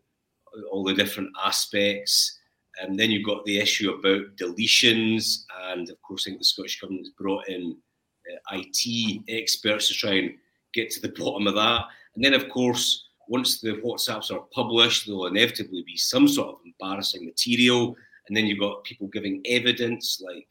all 0.71 0.83
the 0.83 0.93
different 0.93 1.29
aspects. 1.43 2.34
And 2.81 2.99
then 2.99 3.11
you've 3.11 3.25
got 3.25 3.45
the 3.45 3.59
issue 3.59 3.91
about 3.91 4.35
deletions, 4.35 5.43
and 5.69 5.89
of 5.89 6.01
course, 6.01 6.25
I 6.25 6.29
think 6.29 6.39
the 6.39 6.45
Scottish 6.45 6.79
Government 6.79 7.05
has 7.05 7.13
brought 7.13 7.47
in 7.47 7.77
uh, 8.31 8.57
IT 8.57 9.21
experts 9.29 9.87
to 9.87 9.93
try 9.93 10.13
and 10.13 10.31
get 10.73 10.89
to 10.91 11.01
the 11.01 11.09
bottom 11.17 11.47
of 11.47 11.55
that. 11.55 11.85
And 12.15 12.23
then, 12.23 12.33
of 12.33 12.49
course, 12.49 13.05
once 13.27 13.59
the 13.59 13.81
WhatsApps 13.83 14.31
are 14.31 14.45
published, 14.53 15.05
there'll 15.05 15.27
inevitably 15.27 15.83
be 15.85 15.97
some 15.97 16.27
sort 16.27 16.49
of 16.49 16.55
embarrassing 16.65 17.25
material. 17.25 17.95
And 18.27 18.35
then 18.35 18.45
you've 18.45 18.59
got 18.59 18.83
people 18.83 19.07
giving 19.07 19.41
evidence 19.45 20.21
like 20.25 20.47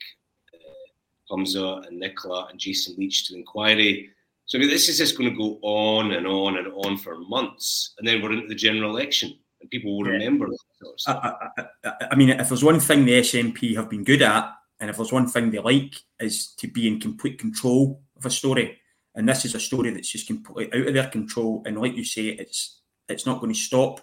uh, 0.55 1.35
Humza 1.35 1.87
and 1.87 1.99
Nicola 1.99 2.49
and 2.51 2.59
Jason 2.59 2.95
Leitch 2.97 3.27
to 3.27 3.33
the 3.33 3.41
inquiry. 3.41 4.11
So 4.47 4.59
I 4.59 4.61
mean, 4.61 4.71
this 4.71 4.89
is 4.89 4.99
just 4.99 5.17
going 5.17 5.31
to 5.31 5.37
go 5.37 5.59
on 5.63 6.13
and 6.13 6.27
on 6.27 6.59
and 6.59 6.69
on 6.69 6.99
for 6.99 7.19
months, 7.19 7.95
and 7.99 8.07
then 8.07 8.21
we're 8.21 8.33
into 8.33 8.47
the 8.47 8.55
general 8.55 8.91
election, 8.91 9.39
and 9.65 9.71
people 9.71 9.97
will 9.97 10.07
yeah. 10.07 10.13
remember 10.13 10.47
that 10.47 10.59
sort. 10.79 11.23
I, 11.25 11.65
I, 11.85 11.93
I, 12.13 12.15
mean, 12.15 12.29
if 12.31 12.49
there's 12.49 12.65
one 12.65 12.81
thing 12.81 13.05
the 13.05 13.21
SNP 13.21 13.75
have 13.77 13.89
been 13.89 14.05
good 14.05 14.21
at, 14.21 14.53
and 14.79 14.91
if 14.91 14.97
there's 14.97 15.13
one 15.13 15.27
thing 15.27 15.51
they 15.51 15.59
like, 15.59 15.95
is 16.21 16.53
to 16.59 16.69
be 16.69 16.87
in 16.87 17.01
complete 17.01 17.39
control 17.39 18.03
of 18.17 18.27
a 18.27 18.31
story. 18.31 18.79
And 19.15 19.29
this 19.29 19.45
is 19.45 19.55
a 19.55 19.61
story 19.61 19.91
that's 19.91 20.11
just 20.11 20.27
completely 20.27 20.79
out 20.79 20.89
of 20.89 20.95
their 20.95 21.09
control. 21.09 21.63
And 21.65 21.81
like 21.81 21.95
you 21.95 22.05
say, 22.05 22.27
it's 22.27 22.81
it's 23.09 23.27
not 23.27 23.41
going 23.41 23.53
to 23.53 23.59
stop. 23.59 24.01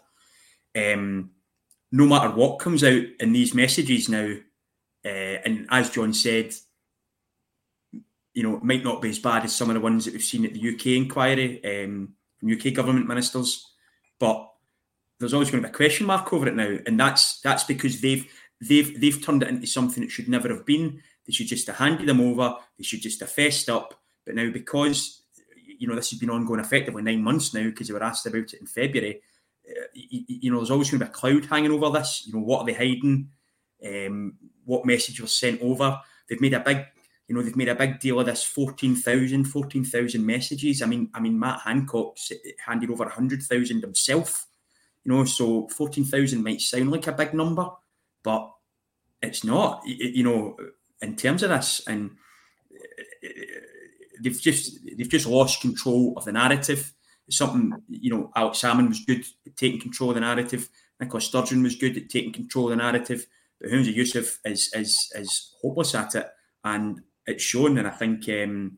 Um, 0.76 1.32
no 1.92 2.06
matter 2.06 2.30
what 2.30 2.60
comes 2.60 2.84
out 2.84 3.04
in 3.20 3.34
these 3.34 3.54
messages 3.54 4.08
now, 4.10 4.34
uh, 5.06 5.08
and 5.46 5.68
as 5.70 5.90
John 5.90 6.14
said, 6.14 6.54
you 8.34 8.44
know, 8.44 8.56
it 8.56 8.64
might 8.64 8.84
not 8.84 9.02
be 9.02 9.10
as 9.10 9.20
bad 9.20 9.44
as 9.44 9.54
some 9.54 9.70
of 9.70 9.74
the 9.74 9.82
ones 9.82 10.06
that 10.06 10.14
we've 10.14 10.24
seen 10.24 10.46
at 10.46 10.54
the 10.54 10.74
UK 10.74 10.88
inquiry 10.88 11.84
um, 11.84 12.14
from 12.40 12.52
UK 12.52 12.74
government 12.74 13.08
ministers, 13.08 13.68
but 14.20 14.51
there's 15.22 15.34
always 15.34 15.50
going 15.50 15.64
to 15.64 15.70
be 15.70 15.74
a 15.74 15.76
question 15.76 16.08
mark 16.08 16.32
over 16.34 16.48
it 16.48 16.56
now, 16.56 16.78
and 16.86 17.00
that's 17.00 17.40
that's 17.42 17.64
because 17.64 18.02
they've 18.02 18.26
they've 18.60 19.00
they've 19.00 19.24
turned 19.24 19.44
it 19.44 19.50
into 19.50 19.68
something 19.68 20.04
that 20.04 20.12
should 20.12 20.28
never 20.28 20.50
have 20.50 20.66
been. 20.66 21.02
They 21.26 21.34
should 21.34 21.48
just 21.48 21.68
have 21.68 21.78
handed 21.78 22.08
them 22.08 22.20
over. 22.20 22.56
They 22.78 22.84
should 22.84 23.02
just 23.02 23.20
have 23.22 23.32
fessed 23.32 23.70
up. 23.70 23.94
But 24.26 24.36
now, 24.36 24.52
because 24.52 25.22
you 25.78 25.88
know 25.88 25.96
this 25.96 26.10
has 26.12 26.20
been 26.20 26.30
ongoing 26.30 26.60
effectively 26.60 27.04
nine 27.04 27.24
months 27.24 27.54
now, 27.54 27.64
because 27.64 27.88
they 27.88 27.94
were 27.94 28.04
asked 28.04 28.26
about 28.26 28.54
it 28.54 28.60
in 28.60 28.68
February, 28.68 29.22
uh, 29.70 29.86
you, 29.94 30.24
you, 30.28 30.52
know, 30.52 30.58
there's 30.58 30.72
always 30.72 30.90
going 30.90 31.00
to 31.00 31.06
be 31.06 31.10
a 31.10 31.14
cloud 31.14 31.46
hanging 31.46 31.72
over 31.72 31.90
this. 31.90 32.24
You 32.26 32.34
know, 32.34 32.40
what 32.40 32.60
are 32.60 32.66
they 32.66 32.74
hiding? 32.74 33.30
Um, 33.86 34.34
what 34.66 34.86
message 34.86 35.22
was 35.22 35.34
sent 35.34 35.62
over? 35.62 36.00
They've 36.28 36.42
made 36.42 36.54
a 36.54 36.60
big 36.60 36.86
you 37.32 37.38
know, 37.38 37.44
they've 37.44 37.56
made 37.56 37.70
a 37.70 37.76
big 37.76 37.98
deal 38.02 38.20
of 38.20 38.26
this 38.26 38.44
14,000, 38.44 39.46
14,000 39.46 40.26
messages. 40.26 40.82
I 40.82 40.86
mean, 40.86 41.10
I 41.14 41.22
mean, 41.22 41.40
Matt 41.40 41.62
Hancock 41.62 42.18
handed 42.66 42.92
over 42.92 43.06
100,000 43.06 43.82
himself, 43.82 44.48
you 45.04 45.12
know, 45.12 45.26
so 45.26 45.68
14,000 45.70 46.44
might 46.44 46.62
sound 46.62 46.92
like 46.92 47.08
a 47.08 47.12
big 47.12 47.34
number, 47.34 47.70
but 48.24 48.52
it's 49.22 49.44
not, 49.44 49.82
you 49.86 50.24
know, 50.24 50.58
in 51.02 51.16
terms 51.16 51.44
of 51.44 51.50
this. 51.50 51.82
And 51.88 52.12
uh, 52.72 53.28
they've 54.22 54.40
just, 54.40 54.80
they've 54.86 55.10
just 55.10 55.28
lost 55.28 55.62
control 55.62 56.14
of 56.18 56.26
the 56.26 56.32
narrative. 56.32 56.94
It's 57.28 57.38
something, 57.38 57.74
you 57.88 58.12
know, 58.12 58.32
Alex 58.36 58.62
Salmond 58.62 58.90
was 58.90 59.06
good 59.06 59.26
at 59.46 59.56
taking 59.56 59.80
control 59.80 60.12
of 60.12 60.16
the 60.16 60.22
narrative. 60.22 60.70
Nicola 61.00 61.22
Sturgeon 61.22 61.64
was 61.64 61.76
good 61.76 61.98
at 61.98 62.10
taking 62.10 62.34
control 62.34 62.66
of 62.66 62.78
the 62.78 62.84
narrative. 62.84 63.26
But 63.60 63.72
Humza 63.72 63.96
Yousaf 63.96 64.38
is, 64.46 64.72
is, 64.74 65.12
is 65.16 65.56
hopeless 65.62 65.96
at 65.96 66.16
it. 66.16 66.28
And 66.64 67.02
it's 67.26 67.44
shown, 67.44 67.78
and 67.78 67.88
I 67.88 67.92
think 67.92 68.28
um, 68.30 68.78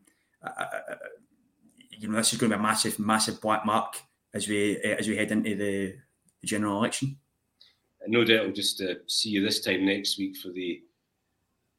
you 1.90 2.08
know 2.08 2.16
this 2.16 2.32
is 2.32 2.38
going 2.38 2.50
to 2.50 2.56
be 2.56 2.60
a 2.60 2.62
massive, 2.62 2.98
massive 2.98 3.40
black 3.40 3.64
mark 3.64 3.96
as 4.32 4.48
we 4.48 4.78
uh, 4.82 4.96
as 4.98 5.08
we 5.08 5.16
head 5.16 5.32
into 5.32 5.54
the, 5.54 5.96
the 6.44 6.48
general 6.48 6.76
election. 6.78 7.16
no 8.06 8.22
doubt 8.22 8.46
I'll 8.46 8.52
just 8.52 8.80
uh, 8.82 8.94
see 9.06 9.30
you 9.30 9.42
this 9.42 9.60
time 9.60 9.86
next 9.86 10.18
week 10.18 10.36
for 10.36 10.50
the 10.50 10.82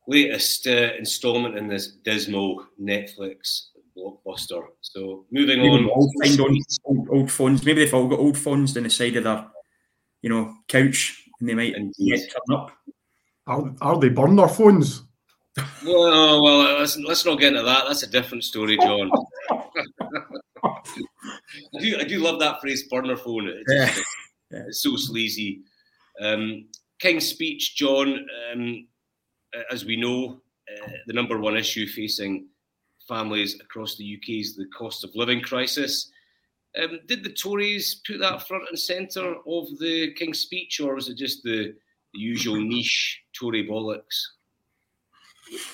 latest 0.08 0.66
uh, 0.68 0.90
installment 0.98 1.58
in 1.58 1.68
this 1.68 1.94
dismal 2.04 2.66
Netflix 2.82 3.68
blockbuster. 3.96 4.64
So 4.82 5.26
moving 5.32 5.60
Maybe 5.60 5.70
on, 5.70 5.86
all 5.90 6.12
find 6.22 6.40
on 6.42 6.58
old, 6.84 7.08
old 7.12 7.32
phones. 7.32 7.64
Maybe 7.64 7.84
they've 7.84 7.94
all 7.94 8.08
got 8.08 8.20
old 8.20 8.38
phones 8.38 8.76
on 8.76 8.84
the 8.84 8.90
side 8.90 9.16
of 9.16 9.24
their, 9.24 9.46
you 10.22 10.30
know, 10.30 10.54
couch, 10.68 11.24
and 11.40 11.48
they 11.48 11.54
might 11.54 11.76
Indeed. 11.76 12.20
turn 12.30 12.58
up. 12.58 12.72
Are, 13.48 13.74
are 13.82 14.00
they 14.00 14.10
burn 14.10 14.36
their 14.36 14.48
phones? 14.48 15.04
Well, 15.86 16.42
well, 16.44 16.80
let's, 16.80 16.98
let's 16.98 17.24
not 17.26 17.40
get 17.40 17.54
into 17.54 17.64
that. 17.64 17.86
That's 17.88 18.04
a 18.04 18.10
different 18.10 18.44
story, 18.44 18.78
John. 18.78 19.10
I 20.64 21.80
do, 21.80 21.98
I 22.00 22.04
do 22.04 22.20
love 22.20 22.40
that 22.40 22.60
phrase, 22.60 22.88
burner 22.90 23.16
phone. 23.16 23.48
It's, 23.48 23.64
Yeah. 23.98 24.04
It's 24.68 24.82
so 24.82 24.96
sleazy. 24.96 25.62
Um, 26.22 26.68
King's 27.00 27.28
speech, 27.28 27.76
John, 27.76 28.26
um, 28.52 28.88
as 29.72 29.86
we 29.86 29.96
know, 29.96 30.42
uh, 30.72 30.90
the 31.08 31.14
number 31.14 31.40
one 31.40 31.58
issue 31.58 31.88
facing 31.88 32.48
families 33.08 33.60
across 33.62 33.96
the 33.96 34.18
UK 34.18 34.42
is 34.42 34.56
the 34.56 34.68
cost 34.68 35.04
of 35.04 35.16
living 35.16 35.42
crisis. 35.42 36.12
Um, 36.82 37.00
did 37.08 37.24
the 37.24 37.32
Tories 37.32 38.02
put 38.06 38.20
that 38.20 38.48
front 38.48 38.64
and 38.70 38.78
centre 38.78 39.36
of 39.48 39.68
the 39.80 40.14
King's 40.14 40.40
speech, 40.40 40.80
or 40.80 40.96
was 40.96 41.10
it 41.10 41.18
just 41.18 41.44
the, 41.44 41.74
the 42.14 42.20
usual 42.20 42.56
niche 42.62 43.22
Tory 43.38 43.68
bollocks? 43.68 44.22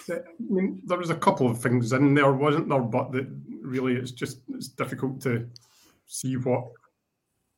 I 0.09 0.19
mean, 0.39 0.81
there 0.85 0.97
was 0.97 1.09
a 1.09 1.15
couple 1.15 1.50
of 1.50 1.61
things 1.61 1.93
in 1.93 2.13
there, 2.13 2.33
wasn't 2.33 2.69
there? 2.69 2.81
But 2.81 3.11
that 3.13 3.27
really, 3.61 3.93
it's 3.93 4.11
just 4.11 4.39
it's 4.50 4.67
difficult 4.67 5.21
to 5.21 5.47
see 6.07 6.35
what 6.35 6.65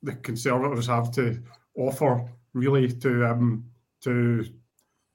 the 0.03 0.13
Conservatives 0.13 0.87
have 0.87 1.11
to 1.13 1.41
offer, 1.75 2.29
really, 2.53 2.87
to 2.87 3.25
um, 3.25 3.65
to 4.01 4.45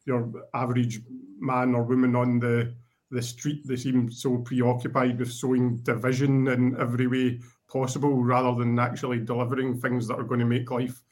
your 0.07 0.33
average 0.55 1.01
man 1.39 1.75
or 1.75 1.83
woman 1.85 2.17
on 2.17 2.41
the 2.41 2.75
the 3.11 3.23
street. 3.23 3.67
They 3.67 3.77
seem 3.77 4.11
so 4.11 4.39
preoccupied 4.39 5.19
with 5.19 5.33
sowing 5.33 5.77
division 5.79 6.49
in 6.49 6.77
every 6.81 7.07
way 7.07 7.41
possible, 7.71 8.25
rather 8.25 8.59
than 8.59 8.79
actually 8.79 9.21
delivering 9.21 9.79
things 9.79 10.09
that 10.09 10.19
are 10.19 10.25
going 10.25 10.41
to 10.41 10.47
make 10.47 10.71
life 10.71 11.03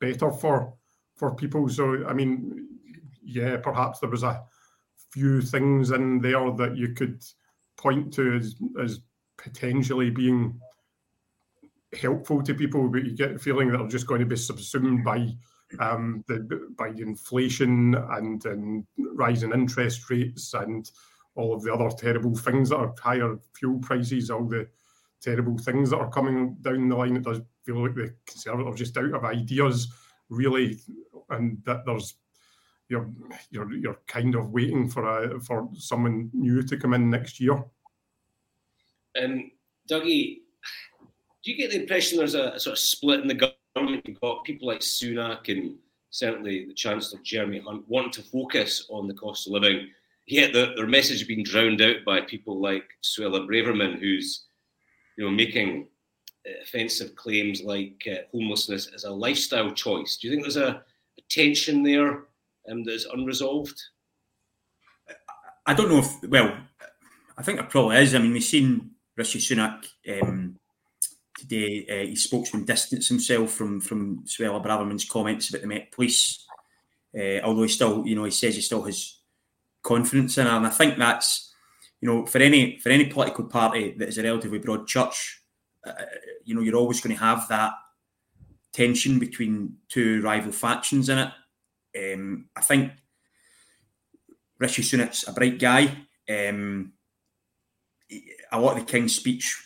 better 0.00 0.30
for 0.30 0.74
for 1.14 1.34
people. 1.34 1.68
So, 1.68 2.06
I 2.06 2.12
mean, 2.12 2.68
yeah, 3.22 3.56
perhaps 3.58 4.00
there 4.00 4.10
was 4.10 4.22
a 4.22 4.42
few 5.12 5.40
things 5.40 5.90
in 5.90 6.20
there 6.20 6.50
that 6.52 6.76
you 6.76 6.94
could 6.94 7.22
point 7.76 8.12
to 8.14 8.36
as, 8.36 8.56
as 8.82 9.00
potentially 9.36 10.10
being 10.10 10.60
helpful 11.98 12.42
to 12.42 12.54
people, 12.54 12.88
but 12.88 13.04
you 13.04 13.16
get 13.16 13.34
the 13.34 13.38
feeling 13.38 13.70
that 13.70 13.78
they're 13.78 13.88
just 13.88 14.06
going 14.06 14.20
to 14.20 14.26
be 14.26 14.36
subsumed 14.36 15.04
by 15.04 15.28
um, 15.78 16.24
the 16.26 16.68
by 16.76 16.88
inflation 16.88 17.94
and, 17.94 18.44
and 18.44 18.84
rising 18.96 19.52
interest 19.52 20.10
rates 20.10 20.54
and 20.54 20.90
all 21.36 21.54
of 21.54 21.62
the 21.62 21.72
other 21.72 21.88
terrible 21.96 22.34
things 22.34 22.70
that 22.70 22.76
are 22.76 22.94
higher 23.00 23.36
fuel 23.54 23.78
prices, 23.78 24.30
all 24.30 24.46
the 24.46 24.68
terrible 25.22 25.56
things 25.58 25.90
that 25.90 25.98
are 25.98 26.10
coming 26.10 26.56
down 26.60 26.88
the 26.88 26.96
line. 26.96 27.16
It 27.16 27.22
does 27.22 27.40
feel 27.64 27.82
like 27.82 27.94
the 27.94 28.14
Conservatives 28.26 28.74
are 28.74 28.78
just 28.78 28.96
out 28.96 29.14
of 29.14 29.24
ideas, 29.24 29.92
really, 30.28 30.78
and 31.28 31.58
that 31.64 31.84
there's 31.86 32.14
you're 32.88 33.10
you're 33.50 33.72
you're 33.72 34.00
kind 34.06 34.34
of 34.34 34.50
waiting 34.50 34.88
for 34.88 35.24
a 35.24 35.40
for 35.40 35.68
someone 35.74 36.30
new 36.32 36.62
to 36.62 36.76
come 36.76 36.94
in 36.94 37.08
next 37.10 37.40
year. 37.40 37.62
Um, 39.20 39.50
Dougie, 39.88 40.38
do 41.42 41.50
you 41.50 41.56
get 41.56 41.70
the 41.70 41.80
impression 41.80 42.18
there's 42.18 42.34
a, 42.34 42.50
a 42.50 42.60
sort 42.60 42.74
of 42.74 42.78
split 42.78 43.20
in 43.20 43.28
the 43.28 43.52
government? 43.74 44.06
You've 44.06 44.20
got 44.20 44.44
people 44.44 44.68
like 44.68 44.80
Sunak 44.80 45.48
and 45.48 45.76
certainly 46.10 46.66
the 46.66 46.74
Chancellor 46.74 47.20
Jeremy 47.22 47.60
Hunt 47.60 47.84
wanting 47.88 48.10
to 48.12 48.22
focus 48.22 48.86
on 48.90 49.08
the 49.08 49.14
cost 49.14 49.46
of 49.46 49.52
living, 49.52 49.88
yet 50.26 50.52
the, 50.52 50.72
their 50.76 50.86
message 50.86 51.20
has 51.20 51.28
been 51.28 51.42
drowned 51.42 51.80
out 51.80 51.96
by 52.04 52.20
people 52.20 52.60
like 52.60 52.84
Suella 53.02 53.46
Braverman, 53.46 53.98
who's 53.98 54.46
you 55.16 55.24
know 55.24 55.30
making 55.30 55.88
uh, 56.46 56.62
offensive 56.62 57.14
claims 57.16 57.62
like 57.62 58.06
uh, 58.10 58.22
homelessness 58.32 58.90
as 58.94 59.04
a 59.04 59.10
lifestyle 59.10 59.70
choice. 59.70 60.16
Do 60.16 60.28
you 60.28 60.34
think 60.34 60.44
there's 60.44 60.56
a, 60.56 60.82
a 61.18 61.22
tension 61.30 61.82
there 61.82 62.24
um, 62.70 62.84
that 62.84 62.94
is 62.94 63.06
unresolved? 63.06 63.80
I 65.66 65.74
don't 65.74 65.88
know 65.88 65.98
if, 65.98 66.30
well, 66.30 66.56
I 67.38 67.42
think 67.42 67.60
it 67.60 67.70
probably 67.70 67.98
is. 67.98 68.14
I 68.14 68.18
mean, 68.18 68.32
we've 68.32 68.42
seen 68.42 68.90
Rishi 69.16 69.38
Sunak 69.38 69.86
um, 70.22 70.56
today, 71.40 71.86
uh, 71.88 72.06
his 72.06 72.24
spokesman 72.24 72.64
distance 72.64 73.08
himself 73.08 73.52
from 73.52 73.80
from 73.80 74.24
Suella 74.24 74.62
Braverman's 74.62 75.04
comments 75.04 75.48
about 75.48 75.62
the 75.62 75.68
Met 75.68 75.92
Police, 75.92 76.46
uh, 77.18 77.40
although 77.42 77.62
he 77.62 77.68
still, 77.68 78.06
you 78.06 78.14
know, 78.14 78.24
he 78.24 78.30
says 78.30 78.54
he 78.54 78.60
still 78.60 78.82
has 78.82 79.20
confidence 79.82 80.38
in 80.38 80.46
her. 80.46 80.56
And 80.56 80.66
I 80.66 80.70
think 80.70 80.98
that's, 80.98 81.52
you 82.00 82.08
know, 82.08 82.26
for 82.26 82.38
any 82.38 82.78
for 82.78 82.90
any 82.90 83.06
political 83.06 83.44
party 83.44 83.94
that 83.98 84.08
is 84.08 84.18
a 84.18 84.22
relatively 84.22 84.58
broad 84.58 84.86
church, 84.86 85.42
uh, 85.86 85.92
you 86.44 86.54
know, 86.54 86.60
you're 86.60 86.76
always 86.76 87.00
going 87.00 87.16
to 87.16 87.22
have 87.22 87.48
that 87.48 87.72
tension 88.72 89.18
between 89.18 89.76
two 89.88 90.22
rival 90.22 90.52
factions 90.52 91.08
in 91.08 91.18
it. 91.18 92.14
Um, 92.14 92.48
I 92.54 92.60
think 92.60 92.92
Rishi 94.58 94.82
Sunak's 94.82 95.26
a 95.26 95.32
bright 95.32 95.58
guy. 95.58 96.06
Um, 96.28 96.92
a 98.52 98.60
lot 98.60 98.76
of 98.76 98.86
the 98.86 98.92
King's 98.92 99.16
speech 99.16 99.56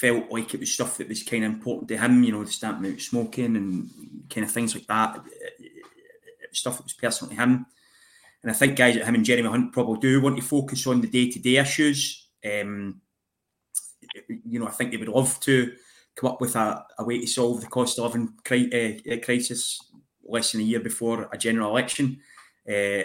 felt 0.00 0.32
like 0.32 0.54
it 0.54 0.60
was 0.60 0.72
stuff 0.72 0.96
that 0.96 1.08
was 1.08 1.22
kind 1.22 1.44
of 1.44 1.52
important 1.52 1.88
to 1.88 1.98
him, 1.98 2.22
you 2.22 2.32
know, 2.32 2.42
the 2.42 2.50
stamping 2.50 2.90
out 2.90 3.00
smoking 3.00 3.54
and 3.56 3.90
kind 4.30 4.46
of 4.46 4.50
things 4.50 4.74
like 4.74 4.86
that. 4.86 5.20
Stuff 6.52 6.78
that 6.78 6.84
was 6.84 6.94
personal 6.94 7.30
to 7.30 7.36
him. 7.36 7.66
And 8.42 8.50
I 8.50 8.54
think 8.54 8.76
guys 8.76 8.96
like 8.96 9.04
him 9.04 9.14
and 9.14 9.24
Jeremy 9.24 9.50
Hunt 9.50 9.72
probably 9.72 10.00
do 10.00 10.22
want 10.22 10.36
to 10.36 10.42
focus 10.42 10.86
on 10.86 11.02
the 11.02 11.06
day 11.06 11.30
to 11.30 11.38
day 11.38 11.58
issues. 11.58 12.28
Um, 12.42 13.02
you 14.26 14.58
know, 14.58 14.66
I 14.66 14.70
think 14.70 14.90
they 14.90 14.96
would 14.96 15.08
love 15.08 15.38
to 15.40 15.74
come 16.16 16.30
up 16.30 16.40
with 16.40 16.56
a, 16.56 16.82
a 16.98 17.04
way 17.04 17.20
to 17.20 17.26
solve 17.26 17.60
the 17.60 17.66
cost 17.66 17.98
of 17.98 18.14
living 18.14 18.32
uh, 18.50 19.16
crisis 19.22 19.80
less 20.24 20.52
than 20.52 20.62
a 20.62 20.64
year 20.64 20.80
before 20.80 21.28
a 21.30 21.36
general 21.36 21.70
election. 21.70 22.20
Uh, 22.66 23.02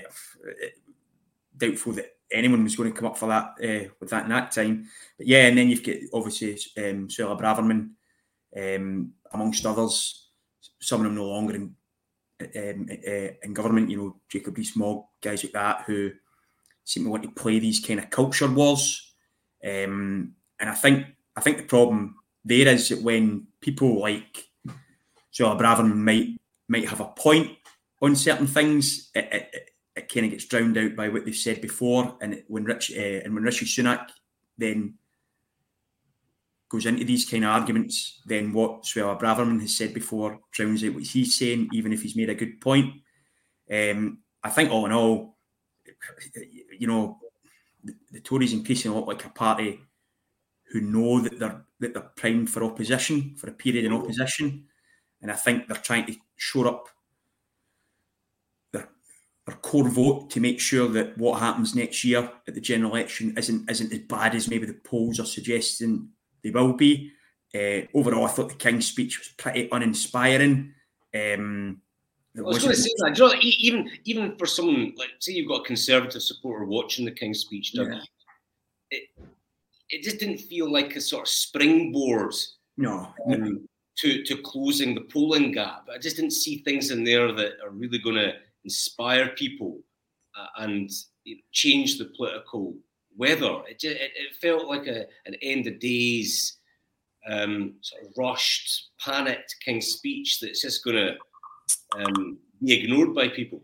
doubtful 1.57 1.93
that 1.93 2.14
anyone 2.31 2.63
was 2.63 2.75
going 2.75 2.91
to 2.91 2.97
come 2.97 3.07
up 3.07 3.17
for 3.17 3.27
that 3.27 3.53
uh, 3.63 3.89
with 3.99 4.09
that 4.09 4.23
in 4.23 4.29
that 4.29 4.51
time. 4.51 4.87
But 5.17 5.27
yeah, 5.27 5.47
and 5.47 5.57
then 5.57 5.69
you've 5.69 5.83
got 5.83 5.95
obviously 6.13 6.53
um, 6.77 7.07
Suella 7.07 7.39
Braverman, 7.39 7.91
um, 8.55 9.11
amongst 9.31 9.65
others. 9.65 10.29
Some 10.81 11.01
of 11.01 11.05
them 11.05 11.15
no 11.15 11.25
longer 11.25 11.55
in 11.55 11.75
um, 12.41 12.89
uh, 12.89 13.31
in 13.43 13.53
government. 13.53 13.89
You 13.89 13.97
know, 13.97 14.15
Jacob 14.29 14.57
Rees-Mogg, 14.57 15.05
guys 15.21 15.43
like 15.43 15.53
that, 15.53 15.83
who 15.85 16.11
seem 16.83 17.03
to 17.03 17.09
want 17.09 17.23
to 17.23 17.31
play 17.31 17.59
these 17.59 17.79
kind 17.79 17.99
of 17.99 18.09
culture 18.09 18.49
wars. 18.49 19.13
Um, 19.63 20.33
and 20.59 20.69
I 20.69 20.75
think 20.75 21.05
I 21.35 21.41
think 21.41 21.57
the 21.57 21.63
problem 21.63 22.15
there 22.43 22.67
is 22.67 22.89
that 22.89 23.01
when 23.01 23.47
people 23.61 23.99
like 23.99 24.45
Suella 25.33 25.59
Braverman 25.59 25.95
might 25.95 26.37
might 26.67 26.87
have 26.89 27.01
a 27.01 27.05
point 27.05 27.51
on 28.01 28.15
certain 28.15 28.47
things, 28.47 29.09
it, 29.15 29.27
it, 29.31 29.69
it 29.95 30.11
kind 30.11 30.25
of 30.25 30.31
gets 30.31 30.45
drowned 30.45 30.77
out 30.77 30.95
by 30.95 31.09
what 31.09 31.25
they've 31.25 31.35
said 31.35 31.61
before. 31.61 32.17
And 32.21 32.43
when 32.47 32.65
Rich 32.65 32.91
uh, 32.95 33.21
and 33.23 33.33
when 33.33 33.43
Rishi 33.43 33.65
Sunak 33.65 34.09
then 34.57 34.95
goes 36.69 36.85
into 36.85 37.05
these 37.05 37.29
kind 37.29 37.45
of 37.45 37.51
arguments, 37.51 38.21
then 38.25 38.51
what 38.51 38.83
Suella 38.83 39.19
Braverman 39.19 39.61
has 39.61 39.77
said 39.77 39.93
before 39.93 40.39
drowns 40.51 40.83
out 40.83 40.93
what 40.93 41.03
he's 41.03 41.37
saying, 41.37 41.69
even 41.73 41.93
if 41.93 42.01
he's 42.01 42.15
made 42.15 42.29
a 42.29 42.35
good 42.35 42.59
point. 42.59 42.93
Um, 43.71 44.19
I 44.43 44.49
think 44.49 44.71
all 44.71 44.85
in 44.85 44.91
all, 44.91 45.37
you 46.77 46.87
know, 46.87 47.19
the, 47.83 47.95
the 48.11 48.19
Tories 48.19 48.53
increasingly 48.53 48.97
look 48.97 49.07
like 49.07 49.25
a 49.25 49.29
party 49.29 49.79
who 50.71 50.81
know 50.81 51.21
that 51.21 51.39
they're 51.39 51.63
that 51.79 51.93
they're 51.93 52.11
primed 52.15 52.49
for 52.49 52.63
opposition 52.63 53.35
for 53.35 53.49
a 53.49 53.53
period 53.53 53.85
in 53.85 53.93
opposition, 53.93 54.65
and 55.21 55.31
I 55.31 55.35
think 55.35 55.67
they're 55.67 55.77
trying 55.77 56.05
to 56.07 56.15
shore 56.35 56.67
up 56.67 56.89
their 59.45 59.55
core 59.57 59.89
vote 59.89 60.29
to 60.31 60.39
make 60.39 60.59
sure 60.59 60.87
that 60.89 61.17
what 61.17 61.39
happens 61.39 61.75
next 61.75 62.03
year 62.03 62.29
at 62.47 62.55
the 62.55 62.61
general 62.61 62.95
election 62.95 63.33
isn't 63.37 63.69
isn't 63.69 63.93
as 63.93 63.99
bad 63.99 64.33
as 64.35 64.49
maybe 64.49 64.65
the 64.65 64.73
polls 64.73 65.19
are 65.19 65.25
suggesting 65.25 66.09
they 66.43 66.49
will 66.49 66.73
be. 66.73 67.11
Uh, 67.53 67.81
overall, 67.93 68.25
I 68.25 68.29
thought 68.29 68.49
the 68.49 68.55
King's 68.55 68.87
speech 68.87 69.19
was 69.19 69.29
pretty 69.37 69.69
uninspiring. 69.71 70.73
Um, 71.13 71.81
I 72.37 72.41
was 72.41 72.59
going 72.59 72.75
to 72.75 72.81
say 72.81 72.89
that. 72.97 73.17
You 73.17 73.27
know, 73.27 73.33
even 73.41 73.91
even 74.03 74.37
for 74.37 74.45
someone 74.45 74.93
like 74.97 75.09
say 75.19 75.33
you've 75.33 75.47
got 75.47 75.61
a 75.61 75.65
conservative 75.65 76.21
supporter 76.21 76.65
watching 76.65 77.05
the 77.05 77.11
King's 77.11 77.39
speech, 77.39 77.73
Doug, 77.73 77.91
Yeah. 77.91 78.01
it 78.91 79.03
it 79.89 80.03
just 80.03 80.19
didn't 80.19 80.39
feel 80.39 80.71
like 80.71 80.95
a 80.95 81.01
sort 81.01 81.23
of 81.23 81.29
springboard 81.29 82.33
no, 82.77 83.13
um, 83.31 83.69
to 83.97 84.23
to 84.23 84.37
closing 84.41 84.95
the 84.95 85.01
polling 85.01 85.51
gap. 85.51 85.87
I 85.93 85.97
just 85.97 86.17
didn't 86.17 86.31
see 86.33 86.57
things 86.57 86.91
in 86.91 87.03
there 87.03 87.31
that 87.31 87.53
are 87.63 87.69
really 87.69 87.99
going 87.99 88.15
to 88.15 88.33
inspire 88.65 89.29
people 89.29 89.79
uh, 90.37 90.63
and 90.63 90.89
you 91.23 91.35
know, 91.35 91.41
change 91.51 91.97
the 91.97 92.11
political 92.17 92.75
weather. 93.17 93.61
It, 93.69 93.83
it 93.83 94.11
it 94.15 94.35
felt 94.41 94.67
like 94.67 94.87
a 94.87 95.05
an 95.25 95.35
end 95.41 95.67
of 95.67 95.79
days 95.79 96.57
um, 97.29 97.75
sort 97.81 98.03
of 98.03 98.11
rushed, 98.17 98.89
panicked 98.99 99.55
King's 99.63 99.87
speech 99.87 100.39
that's 100.39 100.61
just 100.61 100.83
going 100.83 100.97
to 100.97 101.15
um, 101.97 102.37
be 102.63 102.73
ignored 102.73 103.15
by 103.15 103.29
people. 103.29 103.61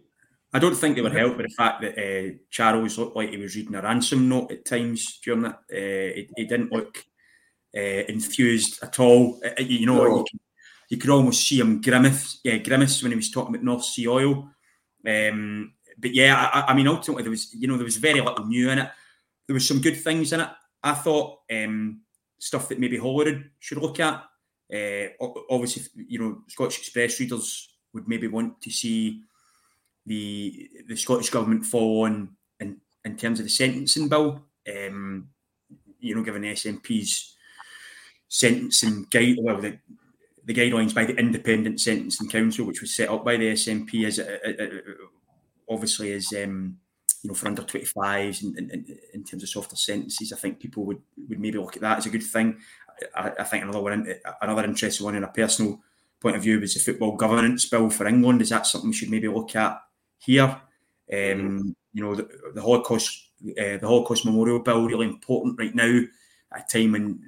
I 0.54 0.60
don't 0.60 0.76
think 0.76 0.96
they 0.96 1.02
were 1.02 1.10
helped 1.10 1.38
by 1.38 1.44
the 1.44 1.56
fact 1.58 1.82
that 1.82 1.98
uh, 1.98 2.34
Charles 2.50 2.98
looked 2.98 3.16
like 3.16 3.30
he 3.30 3.38
was 3.38 3.56
reading 3.56 3.76
a 3.76 3.82
ransom 3.82 4.28
note 4.28 4.52
at 4.52 4.66
times 4.66 5.20
during 5.24 5.44
that. 5.44 5.60
Uh, 5.72 6.14
he, 6.16 6.30
he, 6.36 6.46
didn't 6.46 6.74
look 6.74 7.04
uh, 7.76 8.04
enthused 8.10 8.84
at 8.84 9.00
all. 9.00 9.40
Uh, 9.46 9.62
you 9.62 9.86
know, 9.86 10.04
no. 10.04 10.18
you, 10.18 10.26
could, 10.30 10.40
you, 10.90 10.98
could, 10.98 11.10
almost 11.10 11.48
see 11.48 11.60
him 11.60 11.80
grimace, 11.80 12.42
yeah, 12.44 12.58
grimace 12.58 13.02
when 13.02 13.14
he 13.14 13.16
was 13.16 13.32
talking 13.32 13.56
about 13.56 13.64
North 13.64 13.86
Sea 13.86 14.10
oil. 14.10 14.50
Um, 15.06 15.74
but 15.98 16.14
yeah, 16.14 16.50
I, 16.54 16.72
I, 16.72 16.74
mean, 16.74 16.88
ultimately 16.88 17.24
there 17.24 17.32
was, 17.32 17.54
you 17.54 17.68
know, 17.68 17.76
there 17.76 17.86
was 17.86 17.98
very 17.98 18.22
little 18.22 18.46
new 18.46 18.70
in 18.70 18.80
it. 18.80 18.90
There 19.48 19.54
was 19.54 19.68
some 19.68 19.82
good 19.82 19.98
things 19.98 20.34
in 20.34 20.40
it. 20.40 20.50
I 20.84 20.94
thought 20.94 21.40
um, 21.52 22.02
stuff 22.40 22.70
that 22.70 22.80
maybe 22.80 22.98
Holyrood 22.98 23.50
should 23.60 23.80
look 23.80 24.00
at. 24.00 24.24
Uh, 24.74 25.08
obviously, 25.50 25.84
you 26.08 26.20
know, 26.20 26.42
Scottish 26.48 26.80
Express 26.80 27.20
readers 27.20 27.70
would 27.94 28.08
maybe 28.08 28.28
want 28.28 28.62
to 28.62 28.72
see 28.72 29.22
the 30.06 30.70
the 30.88 30.96
Scottish 30.96 31.30
government 31.30 31.66
fall 31.66 32.06
on 32.06 32.30
in, 32.60 32.78
in 33.04 33.18
terms 33.18 33.40
of 33.40 33.46
the 33.46 33.50
sentencing 33.50 34.08
bill. 34.08 34.46
Um, 34.68 35.30
you 36.00 36.16
know, 36.16 36.24
given 36.24 36.42
the 36.42 36.54
SNP's 36.54 37.36
sentencing 38.28 39.08
guide, 39.12 39.38
well, 39.40 39.60
the, 39.60 39.78
the 40.46 40.54
guidelines 40.54 40.94
by 40.94 41.06
the 41.06 41.16
Independent 41.16 41.80
Sentencing 41.80 42.30
Council, 42.30 42.66
which 42.66 42.82
was 42.82 42.96
set 42.96 43.10
up 43.10 43.24
by 43.24 43.38
the 43.38 43.54
SNP, 43.54 44.06
as 44.06 44.20
a, 44.20 44.48
a, 44.48 44.64
a, 44.64 44.82
obviously 45.70 46.14
as 46.14 46.34
um, 46.34 46.78
you 47.24 47.30
know 47.30 47.34
for 47.34 47.48
under 47.48 47.62
25s 47.62 48.44
in, 48.44 48.58
in, 48.58 48.98
in, 49.14 49.24
terms 49.24 49.44
of 49.44 49.50
softer 49.50 49.76
sentences. 49.76 50.34
I 50.34 50.38
think 50.38 50.60
people 50.60 50.84
would, 50.86 51.02
would 51.30 51.40
maybe 51.40 51.60
look 51.60 51.76
at 51.76 51.82
that 51.82 52.00
as 52.00 52.06
a 52.06 52.10
good 52.10 52.24
thing. 52.24 52.58
I, 53.16 53.32
I 53.40 53.44
think 53.44 53.64
another 53.64 53.82
one, 53.82 54.14
another 54.42 54.64
interesting 54.64 55.06
one 55.06 55.16
in 55.16 55.24
a 55.24 55.28
personal 55.28 55.80
point 56.20 56.36
of 56.36 56.44
view 56.44 56.60
was 56.60 56.74
the 56.74 56.80
football 56.80 57.16
governance 57.16 57.66
bill 57.66 57.90
for 57.90 58.08
England. 58.08 58.42
Is 58.42 58.50
that 58.50 58.68
something 58.68 58.90
we 58.90 58.96
should 58.96 59.10
maybe 59.10 59.28
look 59.28 59.56
at 59.56 59.80
here? 60.18 60.44
Um, 60.44 60.60
mm-hmm. 61.10 61.70
you 61.94 62.04
know, 62.04 62.16
the, 62.16 62.30
the 62.54 62.62
Holocaust, 62.62 63.32
uh, 63.44 63.78
the 63.78 63.88
Holocaust 63.88 64.26
Memorial 64.26 64.60
Bill, 64.60 64.86
really 64.86 65.08
important 65.08 65.60
right 65.60 65.76
now 65.76 66.02
at 66.54 66.72
a 66.72 66.78
time 66.80 66.92
when 66.94 67.22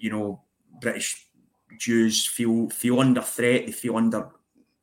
you 0.00 0.10
know 0.10 0.42
British 0.80 1.26
Jews 1.80 2.26
feel 2.26 2.68
feel 2.70 3.00
under 3.00 3.22
threat, 3.22 3.66
they 3.66 3.72
feel 3.72 3.96
under 3.96 4.28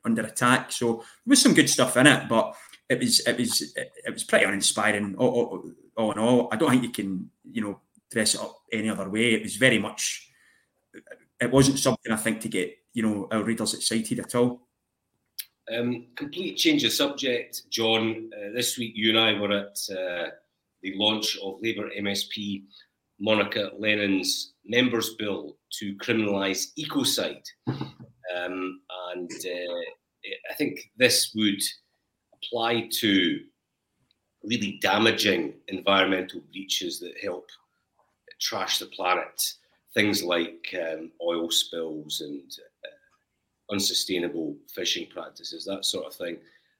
under 0.04 0.22
attack. 0.22 0.72
So 0.72 0.96
there 0.96 1.30
was 1.30 1.40
some 1.40 1.54
good 1.54 1.70
stuff 1.70 1.96
in 1.96 2.06
it, 2.06 2.28
but 2.28 2.54
it 2.88 2.98
was 2.98 3.20
it 3.20 3.38
was 3.38 3.72
it 3.76 4.12
was 4.12 4.24
pretty 4.24 4.44
uninspiring 4.44 5.14
all, 5.16 5.28
all, 5.28 5.72
all 5.96 6.12
in 6.12 6.18
all. 6.18 6.48
I 6.52 6.56
don't 6.56 6.70
think 6.70 6.82
you 6.82 6.90
can 6.90 7.30
you 7.50 7.62
know 7.62 7.80
dress 8.10 8.34
it 8.34 8.40
up 8.40 8.56
any 8.72 8.90
other 8.90 9.08
way. 9.08 9.34
It 9.34 9.42
was 9.42 9.56
very 9.56 9.78
much 9.78 10.30
it 11.40 11.50
wasn't 11.50 11.78
something 11.78 12.12
I 12.12 12.16
think 12.16 12.40
to 12.40 12.48
get 12.48 12.76
you 12.92 13.02
know 13.02 13.28
our 13.30 13.42
readers 13.42 13.74
excited 13.74 14.18
at 14.18 14.34
all. 14.34 14.68
Um, 15.72 16.06
complete 16.16 16.56
change 16.56 16.82
of 16.84 16.92
subject, 16.92 17.62
John. 17.70 18.30
Uh, 18.34 18.52
this 18.54 18.78
week 18.78 18.92
you 18.96 19.10
and 19.10 19.18
I 19.18 19.38
were 19.38 19.52
at 19.52 19.78
uh, 19.90 20.30
the 20.82 20.94
launch 20.96 21.36
of 21.42 21.60
Labour 21.62 21.90
MSP 22.00 22.64
Monica 23.20 23.70
Lennon's 23.78 24.54
members' 24.64 25.14
bill 25.14 25.57
to 25.78 25.94
criminalise 25.96 26.72
ecocide, 26.78 27.44
um, 27.68 28.80
and 29.14 29.30
uh, 29.30 30.30
I 30.50 30.54
think 30.56 30.90
this 30.96 31.32
would 31.34 31.62
apply 32.34 32.88
to 33.00 33.40
really 34.44 34.78
damaging 34.80 35.54
environmental 35.68 36.40
breaches 36.52 37.00
that 37.00 37.14
help 37.22 37.48
trash 38.40 38.78
the 38.78 38.86
planet. 38.86 39.54
Things 39.94 40.22
like 40.22 40.74
um, 40.80 41.10
oil 41.22 41.50
spills 41.50 42.20
and 42.20 42.42
uh, 42.84 43.74
unsustainable 43.74 44.56
fishing 44.72 45.06
practices, 45.08 45.64
that 45.64 45.84
sort 45.84 46.06
of 46.06 46.14
thing. 46.14 46.38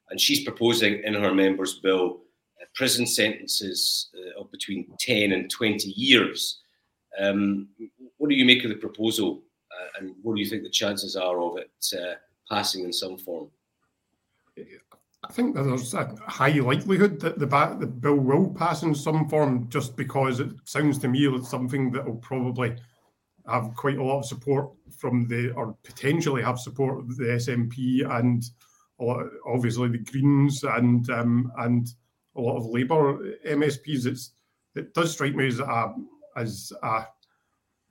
And 0.09 0.19
she's 0.19 0.43
proposing 0.43 1.03
in 1.03 1.13
her 1.15 1.33
members' 1.33 1.79
bill 1.79 2.21
uh, 2.61 2.65
prison 2.75 3.05
sentences 3.05 4.09
uh, 4.15 4.41
of 4.41 4.51
between 4.51 4.87
10 4.99 5.31
and 5.31 5.49
20 5.49 5.89
years. 5.89 6.61
Um, 7.19 7.69
what 8.17 8.29
do 8.29 8.35
you 8.35 8.45
make 8.45 8.63
of 8.63 8.69
the 8.69 8.75
proposal, 8.75 9.43
uh, 9.71 9.99
and 9.99 10.15
what 10.21 10.35
do 10.35 10.41
you 10.41 10.47
think 10.49 10.63
the 10.63 10.69
chances 10.69 11.15
are 11.15 11.41
of 11.41 11.57
it 11.57 11.71
uh, 11.99 12.15
passing 12.49 12.83
in 12.83 12.93
some 12.93 13.17
form? 13.17 13.49
I 14.57 15.31
think 15.33 15.53
there's 15.53 15.93
a 15.93 16.15
high 16.27 16.59
likelihood 16.59 17.19
that 17.21 17.39
the, 17.39 17.45
the 17.79 17.87
bill 17.87 18.15
will 18.15 18.49
pass 18.49 18.83
in 18.83 18.95
some 18.95 19.27
form, 19.27 19.69
just 19.69 19.97
because 19.97 20.39
it 20.39 20.49
sounds 20.63 20.97
to 20.99 21.07
me 21.07 21.27
like 21.27 21.45
something 21.45 21.91
that 21.91 22.05
will 22.05 22.17
probably 22.17 22.75
have 23.47 23.73
quite 23.75 23.97
a 23.97 24.03
lot 24.03 24.19
of 24.19 24.25
support 24.25 24.71
from 24.97 25.27
the, 25.27 25.51
or 25.53 25.75
potentially 25.83 26.41
have 26.41 26.59
support 26.59 26.99
of 26.99 27.17
the 27.17 27.25
SNP 27.25 28.09
and 28.17 28.43
obviously 29.45 29.89
the 29.89 29.97
Greens 29.97 30.63
and 30.63 31.09
um, 31.09 31.51
and 31.59 31.89
a 32.35 32.41
lot 32.41 32.57
of 32.57 32.65
Labour 32.65 33.37
MSPs. 33.45 34.05
It's 34.05 34.31
it 34.75 34.93
does 34.93 35.11
strike 35.11 35.35
me 35.35 35.47
as 35.47 35.59
a 35.59 35.93
as 36.39 36.71
a 36.83 37.05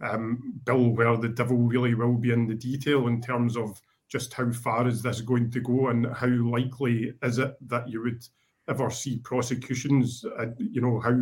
um, 0.00 0.60
bill 0.64 0.90
where 0.90 1.16
the 1.16 1.28
devil 1.28 1.56
really 1.56 1.94
will 1.94 2.14
be 2.14 2.32
in 2.32 2.46
the 2.46 2.54
detail 2.54 3.06
in 3.08 3.20
terms 3.20 3.56
of 3.56 3.80
just 4.08 4.32
how 4.32 4.50
far 4.50 4.88
is 4.88 5.02
this 5.02 5.20
going 5.20 5.50
to 5.50 5.60
go 5.60 5.88
and 5.88 6.06
how 6.14 6.28
likely 6.28 7.12
is 7.22 7.38
it 7.38 7.56
that 7.68 7.88
you 7.88 8.02
would 8.02 8.24
ever 8.68 8.90
see 8.90 9.18
prosecutions? 9.18 10.24
Uh, 10.38 10.46
you 10.58 10.80
know, 10.80 11.00
how 11.00 11.16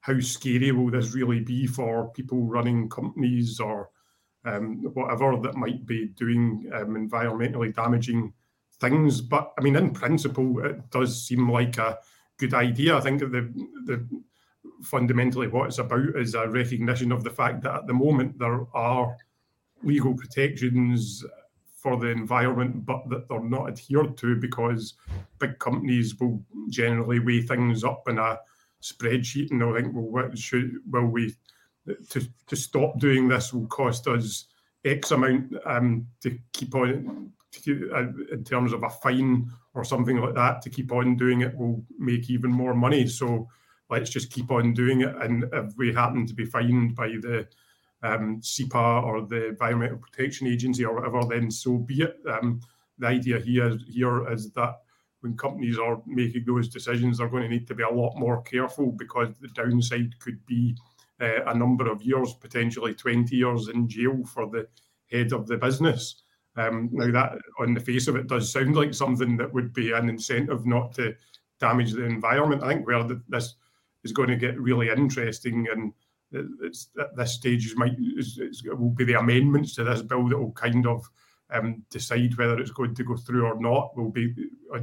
how 0.00 0.18
scary 0.20 0.72
will 0.72 0.90
this 0.90 1.14
really 1.14 1.40
be 1.40 1.66
for 1.66 2.10
people 2.12 2.42
running 2.44 2.88
companies 2.88 3.60
or 3.60 3.90
um, 4.46 4.82
whatever 4.94 5.36
that 5.36 5.54
might 5.54 5.84
be 5.84 6.06
doing 6.08 6.70
um, 6.74 6.94
environmentally 6.94 7.74
damaging 7.74 8.32
things? 8.80 9.20
But 9.20 9.52
I 9.58 9.62
mean, 9.62 9.76
in 9.76 9.92
principle, 9.92 10.64
it 10.64 10.90
does 10.90 11.26
seem 11.26 11.50
like 11.50 11.78
a 11.78 11.98
good 12.38 12.54
idea. 12.54 12.96
I 12.96 13.00
think 13.00 13.20
the 13.20 13.52
the 13.86 14.06
fundamentally 14.82 15.46
what 15.46 15.66
it's 15.66 15.78
about 15.78 16.16
is 16.16 16.34
a 16.34 16.48
recognition 16.48 17.12
of 17.12 17.24
the 17.24 17.30
fact 17.30 17.62
that 17.62 17.74
at 17.74 17.86
the 17.86 17.94
moment 17.94 18.38
there 18.38 18.66
are 18.74 19.16
legal 19.82 20.14
protections 20.14 21.24
for 21.80 21.96
the 21.96 22.08
environment, 22.08 22.84
but 22.84 23.08
that 23.08 23.28
they're 23.28 23.42
not 23.42 23.68
adhered 23.68 24.16
to 24.18 24.36
because 24.36 24.94
big 25.38 25.58
companies 25.58 26.18
will 26.20 26.42
generally 26.68 27.18
weigh 27.18 27.40
things 27.40 27.84
up 27.84 28.06
in 28.08 28.18
a 28.18 28.38
spreadsheet 28.82 29.50
and 29.50 29.60
they'll 29.60 29.74
think, 29.74 29.94
well, 29.94 30.04
what 30.04 30.38
should 30.38 30.72
will 30.90 31.06
we 31.06 31.34
to 32.10 32.22
to 32.46 32.56
stop 32.56 32.98
doing 32.98 33.28
this 33.28 33.52
will 33.52 33.66
cost 33.66 34.06
us 34.06 34.46
X 34.84 35.10
amount 35.10 35.54
um, 35.64 36.06
to 36.20 36.38
keep 36.52 36.74
on 36.74 37.32
uh, 37.68 38.06
in 38.32 38.44
terms 38.44 38.72
of 38.72 38.82
a 38.82 38.90
fine 38.90 39.50
or 39.74 39.84
something 39.84 40.18
like 40.18 40.34
that. 40.34 40.62
To 40.62 40.70
keep 40.70 40.92
on 40.92 41.16
doing 41.16 41.40
it 41.40 41.56
will 41.56 41.82
make 41.98 42.30
even 42.30 42.50
more 42.50 42.74
money. 42.74 43.06
So 43.06 43.48
let's 43.90 44.10
just 44.10 44.30
keep 44.30 44.50
on 44.50 44.72
doing 44.72 45.02
it. 45.02 45.14
And 45.16 45.44
if 45.52 45.76
we 45.76 45.92
happen 45.92 46.26
to 46.26 46.34
be 46.34 46.44
fined 46.44 46.94
by 46.94 47.08
the 47.08 47.46
um, 48.02 48.40
SEPA 48.40 49.04
or 49.04 49.22
the 49.22 49.48
Environmental 49.48 49.98
Protection 49.98 50.46
Agency 50.46 50.84
or 50.84 50.94
whatever, 50.94 51.22
then 51.28 51.50
so 51.50 51.78
be 51.78 52.02
it. 52.02 52.20
Um, 52.28 52.60
the 52.98 53.08
idea 53.08 53.38
here, 53.40 53.76
here 53.88 54.30
is 54.32 54.52
that 54.52 54.76
when 55.20 55.36
companies 55.36 55.78
are 55.78 56.00
making 56.06 56.44
those 56.46 56.68
decisions, 56.68 57.18
they're 57.18 57.28
going 57.28 57.42
to 57.42 57.48
need 57.48 57.66
to 57.66 57.74
be 57.74 57.82
a 57.82 57.90
lot 57.90 58.16
more 58.16 58.42
careful 58.42 58.92
because 58.92 59.28
the 59.40 59.48
downside 59.48 60.18
could 60.18 60.44
be 60.46 60.76
uh, 61.20 61.44
a 61.46 61.54
number 61.54 61.90
of 61.90 62.02
years, 62.02 62.32
potentially 62.34 62.94
20 62.94 63.36
years 63.36 63.68
in 63.68 63.88
jail 63.88 64.24
for 64.24 64.48
the 64.48 64.66
head 65.10 65.32
of 65.32 65.46
the 65.46 65.56
business. 65.56 66.22
Um, 66.56 66.88
now, 66.92 67.10
that 67.12 67.38
on 67.58 67.74
the 67.74 67.80
face 67.80 68.08
of 68.08 68.16
it 68.16 68.26
does 68.26 68.52
sound 68.52 68.76
like 68.76 68.94
something 68.94 69.36
that 69.36 69.52
would 69.52 69.72
be 69.72 69.92
an 69.92 70.08
incentive 70.08 70.66
not 70.66 70.92
to 70.94 71.14
damage 71.60 71.92
the 71.92 72.04
environment. 72.04 72.62
I 72.62 72.68
think 72.68 72.86
where 72.86 73.04
the, 73.04 73.22
this 73.28 73.54
is 74.04 74.12
going 74.12 74.28
to 74.28 74.36
get 74.36 74.60
really 74.60 74.88
interesting 74.88 75.66
and 75.70 75.92
it's 76.32 76.88
at 77.00 77.16
this 77.16 77.34
stage 77.34 77.66
is 77.66 77.76
might 77.76 77.96
will 78.78 78.90
be 78.90 79.04
the 79.04 79.18
amendments 79.18 79.74
to 79.74 79.84
this 79.84 80.02
bill 80.02 80.28
that 80.28 80.38
will 80.38 80.52
kind 80.52 80.86
of 80.86 81.08
um, 81.52 81.82
decide 81.90 82.36
whether 82.36 82.58
it's 82.58 82.70
going 82.70 82.94
to 82.94 83.04
go 83.04 83.16
through 83.16 83.46
or 83.46 83.60
not. 83.60 83.96
Will 83.96 84.10
be 84.10 84.32
uh, 84.74 84.80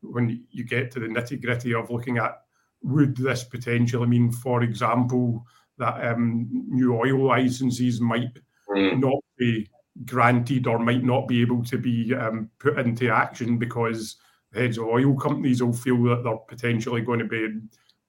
when 0.00 0.44
you 0.50 0.64
get 0.64 0.90
to 0.92 1.00
the 1.00 1.06
nitty 1.06 1.40
gritty 1.40 1.74
of 1.74 1.90
looking 1.90 2.18
at 2.18 2.42
would 2.82 3.16
this 3.16 3.44
potentially 3.44 4.08
mean, 4.08 4.32
for 4.32 4.62
example, 4.62 5.46
that 5.78 6.04
um, 6.04 6.48
new 6.68 6.96
oil 6.96 7.26
licenses 7.26 8.00
might 8.00 8.38
mm. 8.68 8.98
not 8.98 9.22
be 9.38 9.68
granted 10.04 10.66
or 10.66 10.78
might 10.78 11.04
not 11.04 11.28
be 11.28 11.42
able 11.42 11.62
to 11.64 11.78
be 11.78 12.12
um, 12.14 12.50
put 12.58 12.78
into 12.78 13.08
action 13.08 13.58
because 13.58 14.16
the 14.50 14.60
heads 14.60 14.78
of 14.78 14.84
oil 14.84 15.14
companies 15.14 15.62
will 15.62 15.72
feel 15.72 16.02
that 16.04 16.24
they're 16.24 16.36
potentially 16.48 17.02
going 17.02 17.20
to 17.20 17.24
be 17.24 17.48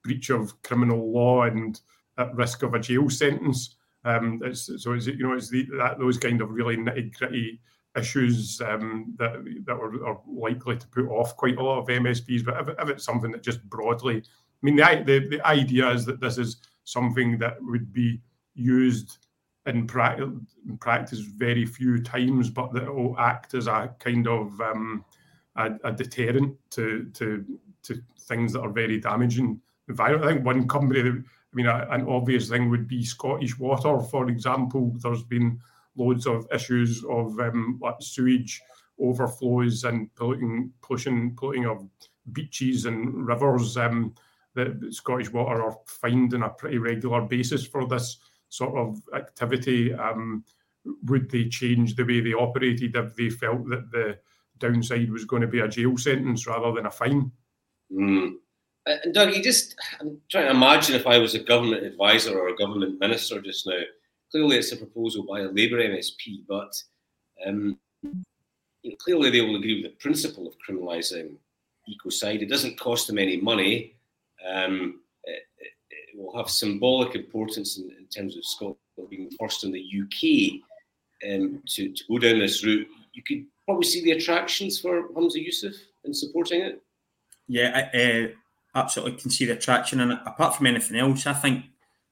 breach 0.04 0.30
of 0.30 0.62
criminal 0.64 1.12
law 1.12 1.44
and 1.44 1.80
at 2.18 2.36
risk 2.36 2.64
of 2.64 2.74
a 2.74 2.80
jail 2.80 3.10
sentence. 3.10 3.76
Um, 4.06 4.42
it's, 4.44 4.70
so 4.84 4.94
it's 4.94 5.08
you 5.08 5.26
know 5.28 5.34
it's 5.34 5.50
the, 5.50 5.68
that 5.78 5.98
those 5.98 6.18
kind 6.18 6.42
of 6.42 6.52
really 6.52 6.76
nitty 6.78 7.18
gritty 7.18 7.62
issues 7.96 8.62
um, 8.62 9.14
that 9.18 9.44
that 9.66 9.74
are, 9.74 10.06
are, 10.06 10.20
likely 10.28 10.78
to 10.78 10.88
put 10.88 11.08
off 11.08 11.38
quite 11.38 11.58
a 11.58 11.64
lot 11.64 11.80
of 11.80 11.88
MSPs. 11.88 12.44
But 12.44 12.60
if, 12.60 12.76
if 12.80 12.90
it's 12.90 13.06
something 13.06 13.32
that 13.32 13.44
just 13.44 13.64
broadly, 13.70 14.18
I 14.18 14.22
mean, 14.62 14.76
the, 14.76 15.04
the 15.06 15.28
the 15.30 15.48
idea 15.48 15.90
is 15.90 16.06
that 16.06 16.20
this 16.20 16.38
is 16.38 16.58
something 16.84 17.38
that 17.38 17.58
would 17.62 17.94
be 17.94 18.22
used 18.56 19.20
in, 19.66 19.88
pra- 19.88 20.18
in 20.18 20.78
practice 20.80 21.20
very 21.20 21.66
few 21.66 22.02
times, 22.02 22.50
but 22.50 22.74
that 22.74 22.94
will 22.94 23.18
act 23.18 23.54
as 23.54 23.68
a 23.68 23.94
kind 24.00 24.28
of 24.28 24.60
um, 24.60 25.06
a, 25.56 25.72
a 25.86 25.92
deterrent 25.92 26.58
to 26.72 27.10
to 27.14 27.46
to 27.84 28.02
things 28.22 28.54
that 28.54 28.62
are 28.62 28.70
very 28.70 29.00
damaging 29.00 29.60
environment. 29.88 30.26
I 30.26 30.34
think 30.34 30.46
one 30.46 30.68
company, 30.68 31.02
I 31.02 31.56
mean, 31.56 31.66
a, 31.66 31.88
an 31.92 32.08
obvious 32.08 32.50
thing 32.50 32.70
would 32.70 32.88
be 32.88 33.04
Scottish 33.04 33.58
Water, 33.58 34.00
for 34.00 34.30
example. 34.30 34.94
There's 34.98 35.24
been 35.24 35.60
loads 35.96 36.26
of 36.26 36.48
issues 36.54 37.04
of 37.06 37.40
um, 37.40 37.80
like 37.82 37.96
sewage 38.00 38.62
overflows 39.00 39.84
and 39.84 40.14
polluting, 40.16 40.72
pollution, 40.82 41.36
polluting 41.36 41.66
of 41.66 41.88
beaches 42.32 42.86
and 42.86 43.28
rivers. 43.28 43.78
Um, 43.78 44.16
that 44.56 44.94
Scottish 44.94 45.32
Water 45.32 45.64
are 45.64 45.78
fined 45.88 46.34
on 46.34 46.44
a 46.44 46.50
pretty 46.50 46.78
regular 46.78 47.22
basis 47.22 47.66
for 47.66 47.88
this 47.88 48.18
sort 48.50 48.78
of 48.78 49.02
activity. 49.16 49.94
Um, 49.94 50.44
would 51.06 51.30
they 51.32 51.50
change 51.50 51.96
the 51.96 52.04
way 52.04 52.20
they 52.22 52.34
operated 52.34 52.96
if 52.96 53.16
they 53.16 53.30
felt 53.30 53.68
that 53.70 53.90
the 53.92 54.20
downside 54.60 55.10
was 55.10 55.26
going 55.26 55.42
to 55.42 55.48
be 55.48 55.62
a 55.62 55.68
jail 55.68 55.98
sentence 55.98 56.46
rather 56.46 56.72
than 56.74 56.86
a 56.86 56.92
fine? 56.92 57.32
Mm. 57.92 58.34
Uh, 58.86 58.96
Doug, 59.14 59.34
you 59.34 59.42
just, 59.42 59.76
I'm 60.02 60.20
trying 60.30 60.46
to 60.46 60.52
imagine 60.52 60.96
if 60.96 61.08
I 61.08 61.18
was 61.18 61.36
a 61.36 61.40
government 61.40 61.84
advisor 61.84 62.38
or 62.38 62.50
a 62.50 62.56
government 62.56 63.00
minister 63.00 63.42
just 63.42 63.66
now. 63.66 63.80
Clearly, 64.32 64.58
it's 64.58 64.72
a 64.72 64.78
proposal 64.78 65.24
by 65.24 65.42
a 65.42 65.50
Labour 65.50 65.78
MSP, 65.78 66.44
but 66.48 66.74
um, 67.46 67.78
you 68.02 68.92
know, 68.92 68.96
clearly 68.98 69.30
they 69.30 69.42
will 69.42 69.56
agree 69.56 69.82
with 69.82 69.92
the 69.92 69.98
principle 69.98 70.48
of 70.48 70.56
criminalising 70.68 71.36
ecocide. 71.90 72.42
It 72.42 72.50
doesn't 72.50 72.80
cost 72.80 73.08
them 73.08 73.20
any 73.20 73.40
money. 73.40 73.96
Um, 74.46 75.00
it, 75.24 75.44
it, 75.60 76.18
will 76.18 76.36
have 76.36 76.50
symbolic 76.50 77.16
importance 77.16 77.78
in, 77.78 77.90
in, 77.98 78.06
terms 78.08 78.38
of 78.38 78.46
Scotland 78.46 78.78
being 79.10 79.32
first 79.40 79.64
in 79.64 79.72
the 79.72 79.82
UK 79.82 80.62
um, 81.28 81.62
to, 81.70 81.92
to 81.92 82.04
go 82.10 82.20
down 82.20 82.40
this 82.40 82.64
route. 82.64 82.88
You 83.14 83.24
could 83.24 83.46
probably 83.66 83.88
see 83.88 84.04
the 84.04 84.12
attractions 84.12 84.80
for 84.80 85.08
Humza 85.10 85.38
Yousaf 85.38 85.76
in 86.04 86.14
supporting 86.14 86.62
it. 86.62 86.82
Yeah, 87.48 87.90
I 87.94 87.98
uh, 87.98 88.28
absolutely 88.76 89.20
can 89.20 89.30
see 89.30 89.46
the 89.46 89.54
attraction 89.54 90.00
in 90.00 90.12
it. 90.12 90.20
Apart 90.26 90.56
from 90.56 90.68
anything 90.68 90.98
else, 90.98 91.28
I 91.28 91.34
think 91.34 91.66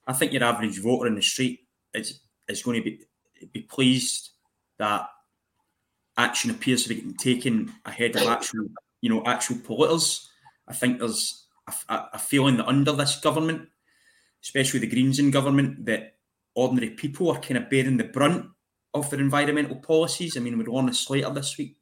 I 0.07 0.13
think 0.13 0.33
your 0.33 0.43
average 0.43 0.79
voter 0.79 1.07
in 1.07 1.15
the 1.15 1.21
street 1.21 1.61
is 1.93 2.19
is 2.47 2.63
going 2.63 2.81
to 2.81 2.83
be 2.83 3.05
be 3.53 3.61
pleased 3.61 4.29
that 4.77 5.07
action 6.17 6.51
appears 6.51 6.83
to 6.83 6.89
be 6.89 6.95
getting 6.95 7.13
taken 7.15 7.73
ahead 7.85 8.15
of 8.15 8.27
actual, 8.27 8.67
you 9.01 9.09
know, 9.09 9.23
actual 9.25 9.55
polluters. 9.57 10.27
I 10.67 10.73
think 10.73 10.99
there's 10.99 11.45
a, 11.89 12.03
a 12.13 12.19
feeling 12.19 12.57
that 12.57 12.67
under 12.67 12.91
this 12.91 13.19
government, 13.19 13.69
especially 14.43 14.79
the 14.79 14.87
Greens 14.87 15.19
in 15.19 15.31
government, 15.31 15.85
that 15.85 16.15
ordinary 16.55 16.91
people 16.91 17.31
are 17.31 17.39
kind 17.39 17.57
of 17.57 17.69
bearing 17.69 17.97
the 17.97 18.03
brunt 18.03 18.47
of 18.93 19.09
their 19.09 19.19
environmental 19.19 19.77
policies. 19.77 20.35
I 20.35 20.41
mean, 20.41 20.57
we're 20.57 20.65
Lorna 20.65 20.93
Slater 20.93 21.31
this 21.31 21.57
week, 21.57 21.77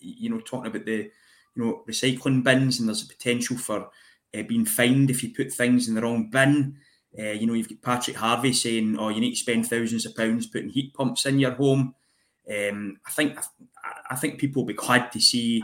you 0.00 0.28
know, 0.28 0.40
talking 0.40 0.70
about 0.70 0.84
the, 0.84 1.10
you 1.54 1.64
know, 1.64 1.82
recycling 1.88 2.44
bins, 2.44 2.78
and 2.78 2.88
there's 2.88 3.02
a 3.02 3.08
potential 3.08 3.56
for 3.56 3.90
uh, 4.36 4.42
being 4.42 4.64
fined 4.64 5.10
if 5.10 5.22
you 5.22 5.34
put 5.34 5.52
things 5.52 5.88
in 5.88 5.94
the 5.94 6.02
wrong 6.02 6.30
bin. 6.30 6.76
Uh, 7.18 7.32
you 7.32 7.46
know, 7.46 7.54
you've 7.54 7.68
got 7.68 7.82
Patrick 7.82 8.16
Harvie 8.16 8.52
saying, 8.52 8.96
"Oh, 8.98 9.08
you 9.08 9.20
need 9.20 9.32
to 9.32 9.36
spend 9.36 9.66
thousands 9.66 10.06
of 10.06 10.16
pounds 10.16 10.46
putting 10.46 10.70
heat 10.70 10.94
pumps 10.94 11.26
in 11.26 11.38
your 11.38 11.52
home." 11.52 11.94
Um, 12.50 12.98
I 13.06 13.10
think 13.10 13.38
I 14.10 14.16
think 14.16 14.38
people 14.38 14.62
will 14.62 14.68
be 14.68 14.74
glad 14.74 15.12
to 15.12 15.20
see 15.20 15.62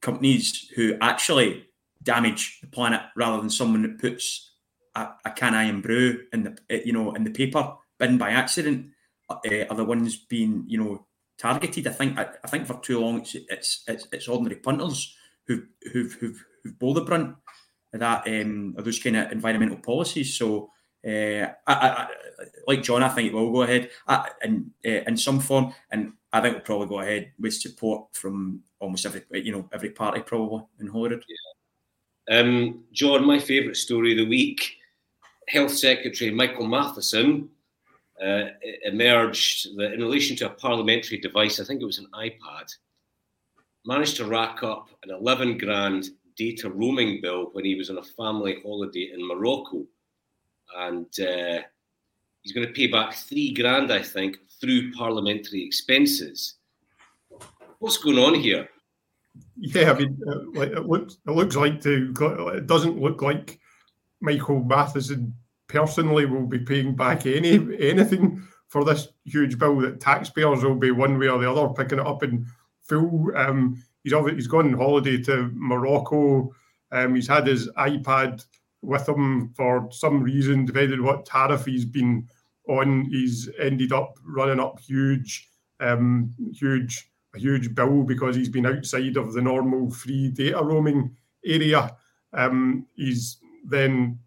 companies 0.00 0.70
who 0.74 0.96
actually 1.00 1.66
damage 2.02 2.60
the 2.60 2.66
planet 2.66 3.00
rather 3.16 3.38
than 3.38 3.50
someone 3.50 3.82
that 3.82 3.98
puts 3.98 4.52
a, 4.94 5.08
a 5.24 5.30
can 5.30 5.54
Irn 5.54 5.80
Bru 5.80 6.24
in 6.32 6.44
the 6.44 6.58
eh, 6.70 6.80
you 6.84 6.92
know 6.92 7.14
in 7.14 7.24
the 7.24 7.30
paper 7.30 7.74
bin 7.98 8.18
by 8.18 8.30
accident 8.30 8.90
uh, 9.30 9.64
are 9.70 9.76
the 9.76 9.84
ones 9.84 10.16
being 10.16 10.64
you 10.66 10.78
know 10.78 11.06
targeted. 11.38 11.86
I 11.86 11.92
think 11.92 12.18
I, 12.18 12.26
I 12.42 12.48
think 12.48 12.66
for 12.66 12.78
too 12.80 13.00
long 13.00 13.20
it's 13.20 13.34
it's 13.34 13.84
it's, 13.88 14.06
it's 14.12 14.28
ordinary 14.28 14.56
punters 14.56 15.16
who've 15.46 15.66
who've 15.92 16.12
who've, 16.14 16.44
who've 16.62 16.78
bore 16.78 16.94
the 16.94 17.00
brunt 17.02 17.36
that 18.00 18.26
um, 18.26 18.74
those 18.78 18.98
kind 18.98 19.16
of 19.16 19.32
environmental 19.32 19.78
policies. 19.78 20.34
So. 20.34 20.70
Uh, 21.06 21.52
I, 21.66 21.74
I, 21.74 22.08
like 22.66 22.82
John, 22.82 23.02
I 23.02 23.10
think 23.10 23.28
it 23.28 23.34
will 23.34 23.52
go 23.52 23.60
ahead 23.60 23.90
uh, 24.08 24.24
in 24.42 24.70
uh, 24.86 25.02
in 25.06 25.18
some 25.18 25.38
form, 25.38 25.74
and 25.90 26.14
I 26.32 26.40
think 26.40 26.54
we'll 26.54 26.62
probably 26.62 26.86
go 26.86 27.00
ahead 27.00 27.30
with 27.38 27.52
support 27.52 28.06
from 28.12 28.62
almost 28.80 29.04
every 29.04 29.22
you 29.32 29.52
know 29.52 29.68
every 29.70 29.90
party 29.90 30.22
probably 30.22 30.64
in 30.80 30.86
Holyrood. 30.86 31.22
Yeah. 31.28 32.38
Um, 32.38 32.84
John, 32.90 33.26
my 33.26 33.38
favourite 33.38 33.76
story 33.76 34.12
of 34.12 34.16
the 34.16 34.26
week 34.26 34.78
Health 35.48 35.72
Secretary 35.72 36.30
Michael 36.30 36.66
Matheson 36.66 37.48
uh, 38.22 38.44
emerged 38.84 39.76
that 39.76 39.92
in 39.92 40.00
relation 40.00 40.36
to 40.36 40.46
a 40.46 40.50
parliamentary 40.50 41.18
device, 41.18 41.60
I 41.60 41.64
think 41.64 41.82
it 41.82 41.86
was 41.86 41.98
an 41.98 42.08
iPad, 42.14 42.74
managed 43.84 44.16
to 44.16 44.26
rack 44.26 44.62
up 44.62 44.88
an 45.02 45.10
11 45.10 45.58
grand 45.58 46.10
data 46.36 46.70
roaming 46.70 47.20
bill 47.20 47.50
when 47.52 47.64
he 47.64 47.74
was 47.74 47.90
on 47.90 47.98
a 47.98 48.02
family 48.02 48.56
holiday 48.62 49.10
in 49.12 49.26
Morocco. 49.26 49.84
And 50.76 51.06
uh, 51.20 51.62
he's 52.42 52.52
going 52.52 52.66
to 52.66 52.72
pay 52.72 52.86
back 52.86 53.14
three 53.14 53.52
grand, 53.52 53.92
I 53.92 54.02
think, 54.02 54.38
through 54.60 54.92
parliamentary 54.92 55.64
expenses. 55.64 56.56
What's 57.78 57.98
going 57.98 58.18
on 58.18 58.34
here? 58.34 58.68
Yeah, 59.56 59.92
I 59.92 59.98
mean, 59.98 60.18
uh, 60.26 60.60
it 60.60 60.86
looks 60.86 61.18
it 61.26 61.30
looks 61.30 61.56
like 61.56 61.80
to 61.82 62.14
it 62.54 62.66
doesn't 62.66 63.00
look 63.00 63.20
like 63.20 63.58
Michael 64.20 64.62
Matheson 64.62 65.34
personally 65.66 66.24
will 66.24 66.46
be 66.46 66.60
paying 66.60 66.94
back 66.94 67.26
any 67.26 67.54
anything 67.80 68.46
for 68.68 68.84
this 68.84 69.08
huge 69.24 69.58
bill 69.58 69.80
that 69.80 70.00
taxpayers 70.00 70.62
will 70.62 70.76
be 70.76 70.90
one 70.90 71.18
way 71.18 71.28
or 71.28 71.38
the 71.38 71.50
other 71.50 71.68
picking 71.74 71.98
it 71.98 72.06
up 72.06 72.22
in 72.22 72.46
full. 72.82 73.36
Um, 73.36 73.82
he's 74.04 74.12
he's 74.34 74.46
gone 74.46 74.66
on 74.66 74.78
holiday 74.78 75.20
to 75.24 75.50
Morocco. 75.54 76.54
Um, 76.92 77.14
he's 77.16 77.28
had 77.28 77.46
his 77.46 77.68
iPad 77.70 78.44
with 78.82 79.08
him 79.08 79.52
for 79.56 79.88
some 79.90 80.22
reason, 80.22 80.66
depending 80.66 81.00
on 81.00 81.04
what 81.06 81.26
tariff 81.26 81.64
he's 81.64 81.84
been 81.84 82.28
on. 82.68 83.06
He's 83.06 83.50
ended 83.58 83.92
up 83.92 84.16
running 84.24 84.60
up 84.60 84.78
huge, 84.78 85.48
um, 85.80 86.32
huge 86.52 87.10
a 87.34 87.38
huge 87.38 87.74
bill 87.74 88.02
because 88.02 88.36
he's 88.36 88.48
been 88.48 88.66
outside 88.66 89.16
of 89.16 89.32
the 89.32 89.42
normal 89.42 89.90
free 89.90 90.28
data 90.28 90.62
roaming 90.62 91.16
area. 91.44 91.96
Um, 92.32 92.86
he's 92.94 93.38
then, 93.64 94.18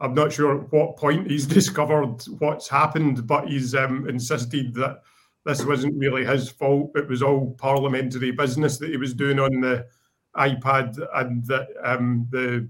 I'm 0.00 0.14
not 0.14 0.32
sure 0.32 0.60
at 0.60 0.72
what 0.72 0.96
point 0.96 1.30
he's 1.30 1.46
discovered 1.58 2.22
what's 2.38 2.68
happened, 2.68 3.26
but 3.26 3.48
he's 3.48 3.74
um, 3.74 4.08
insisted 4.08 4.74
that 4.74 5.02
this 5.44 5.64
wasn't 5.64 5.98
really 5.98 6.24
his 6.24 6.50
fault. 6.50 6.92
It 6.94 7.08
was 7.08 7.22
all 7.22 7.54
parliamentary 7.58 8.30
business 8.30 8.78
that 8.78 8.90
he 8.90 8.96
was 8.96 9.14
doing 9.14 9.38
on 9.38 9.60
the 9.60 9.86
iPad, 10.36 10.96
and 11.14 11.44
that 11.46 11.68
um, 11.82 12.26
the 12.30 12.68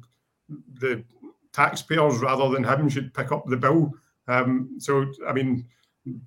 the 0.75 1.05
taxpayers 1.53 2.19
rather 2.19 2.49
than 2.51 2.65
him 2.65 2.89
should 2.89 3.15
pick 3.15 3.33
up 3.33 3.45
the 3.47 3.57
bill. 3.57 3.93
Um, 4.29 4.77
so, 4.79 5.07
I 5.27 5.33
mean, 5.33 5.67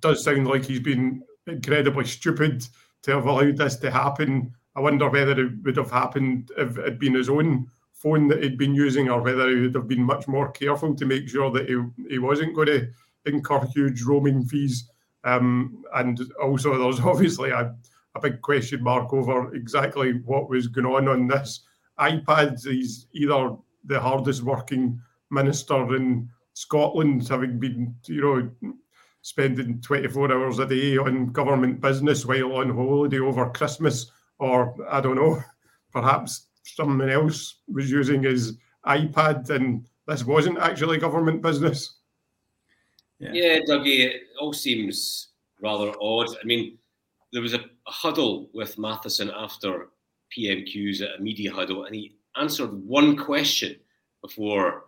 does 0.00 0.22
sound 0.22 0.46
like 0.46 0.64
he's 0.64 0.80
been 0.80 1.22
incredibly 1.46 2.04
stupid 2.04 2.66
to 3.02 3.12
have 3.12 3.26
allowed 3.26 3.56
this 3.56 3.76
to 3.76 3.90
happen. 3.90 4.52
I 4.76 4.80
wonder 4.80 5.08
whether 5.08 5.38
it 5.40 5.52
would 5.62 5.76
have 5.76 5.90
happened 5.90 6.50
if 6.56 6.78
it 6.78 6.84
had 6.84 6.98
been 6.98 7.14
his 7.14 7.28
own 7.28 7.68
phone 7.92 8.28
that 8.28 8.42
he'd 8.42 8.58
been 8.58 8.74
using, 8.74 9.08
or 9.08 9.22
whether 9.22 9.48
he 9.48 9.62
would 9.62 9.74
have 9.74 9.88
been 9.88 10.02
much 10.02 10.28
more 10.28 10.50
careful 10.50 10.94
to 10.94 11.06
make 11.06 11.28
sure 11.28 11.50
that 11.50 11.68
he, 11.68 11.80
he 12.08 12.18
wasn't 12.18 12.54
going 12.54 12.68
to 12.68 12.88
incur 13.24 13.64
huge 13.66 14.02
roaming 14.02 14.44
fees. 14.44 14.90
Um, 15.24 15.82
and 15.94 16.20
also, 16.42 16.78
there's 16.78 17.00
obviously 17.04 17.50
a, 17.50 17.74
a 18.14 18.20
big 18.20 18.40
question 18.42 18.82
mark 18.82 19.12
over 19.12 19.54
exactly 19.54 20.20
what 20.24 20.48
was 20.48 20.68
going 20.68 20.86
on 20.86 21.08
on 21.08 21.28
this 21.28 21.60
iPad. 21.98 22.62
He's 22.64 23.06
either 23.12 23.56
the 23.84 24.00
hardest 24.00 24.42
working 24.42 25.00
minister 25.30 25.96
in 25.96 26.28
Scotland, 26.54 27.26
having 27.28 27.58
been, 27.58 27.94
you 28.06 28.20
know, 28.20 28.74
spending 29.22 29.80
24 29.80 30.32
hours 30.32 30.58
a 30.58 30.66
day 30.66 30.98
on 30.98 31.32
government 31.32 31.80
business 31.80 32.26
while 32.26 32.56
on 32.56 32.70
holiday 32.70 33.18
over 33.18 33.48
Christmas, 33.50 34.10
or 34.38 34.74
I 34.90 35.00
don't 35.00 35.16
know, 35.16 35.42
perhaps 35.92 36.48
someone 36.62 37.10
else 37.10 37.60
was 37.66 37.90
using 37.90 38.22
his 38.22 38.58
iPad 38.86 39.48
and 39.50 39.86
this 40.06 40.24
wasn't 40.24 40.58
actually 40.58 40.98
government 40.98 41.42
business. 41.42 41.96
Yeah, 43.18 43.32
yeah 43.32 43.58
Dougie, 43.68 44.00
it 44.06 44.22
all 44.40 44.52
seems 44.52 45.28
rather 45.60 45.92
odd. 46.00 46.28
I 46.30 46.44
mean, 46.44 46.78
there 47.32 47.42
was 47.42 47.54
a, 47.54 47.60
a 47.60 47.90
huddle 47.90 48.50
with 48.54 48.78
Matheson 48.78 49.30
after 49.34 49.88
PMQs 50.36 51.02
at 51.02 51.18
a 51.18 51.22
media 51.22 51.52
huddle, 51.52 51.84
and 51.84 51.94
he 51.94 52.16
answered 52.36 52.72
one 52.72 53.16
question 53.16 53.76
before 54.22 54.86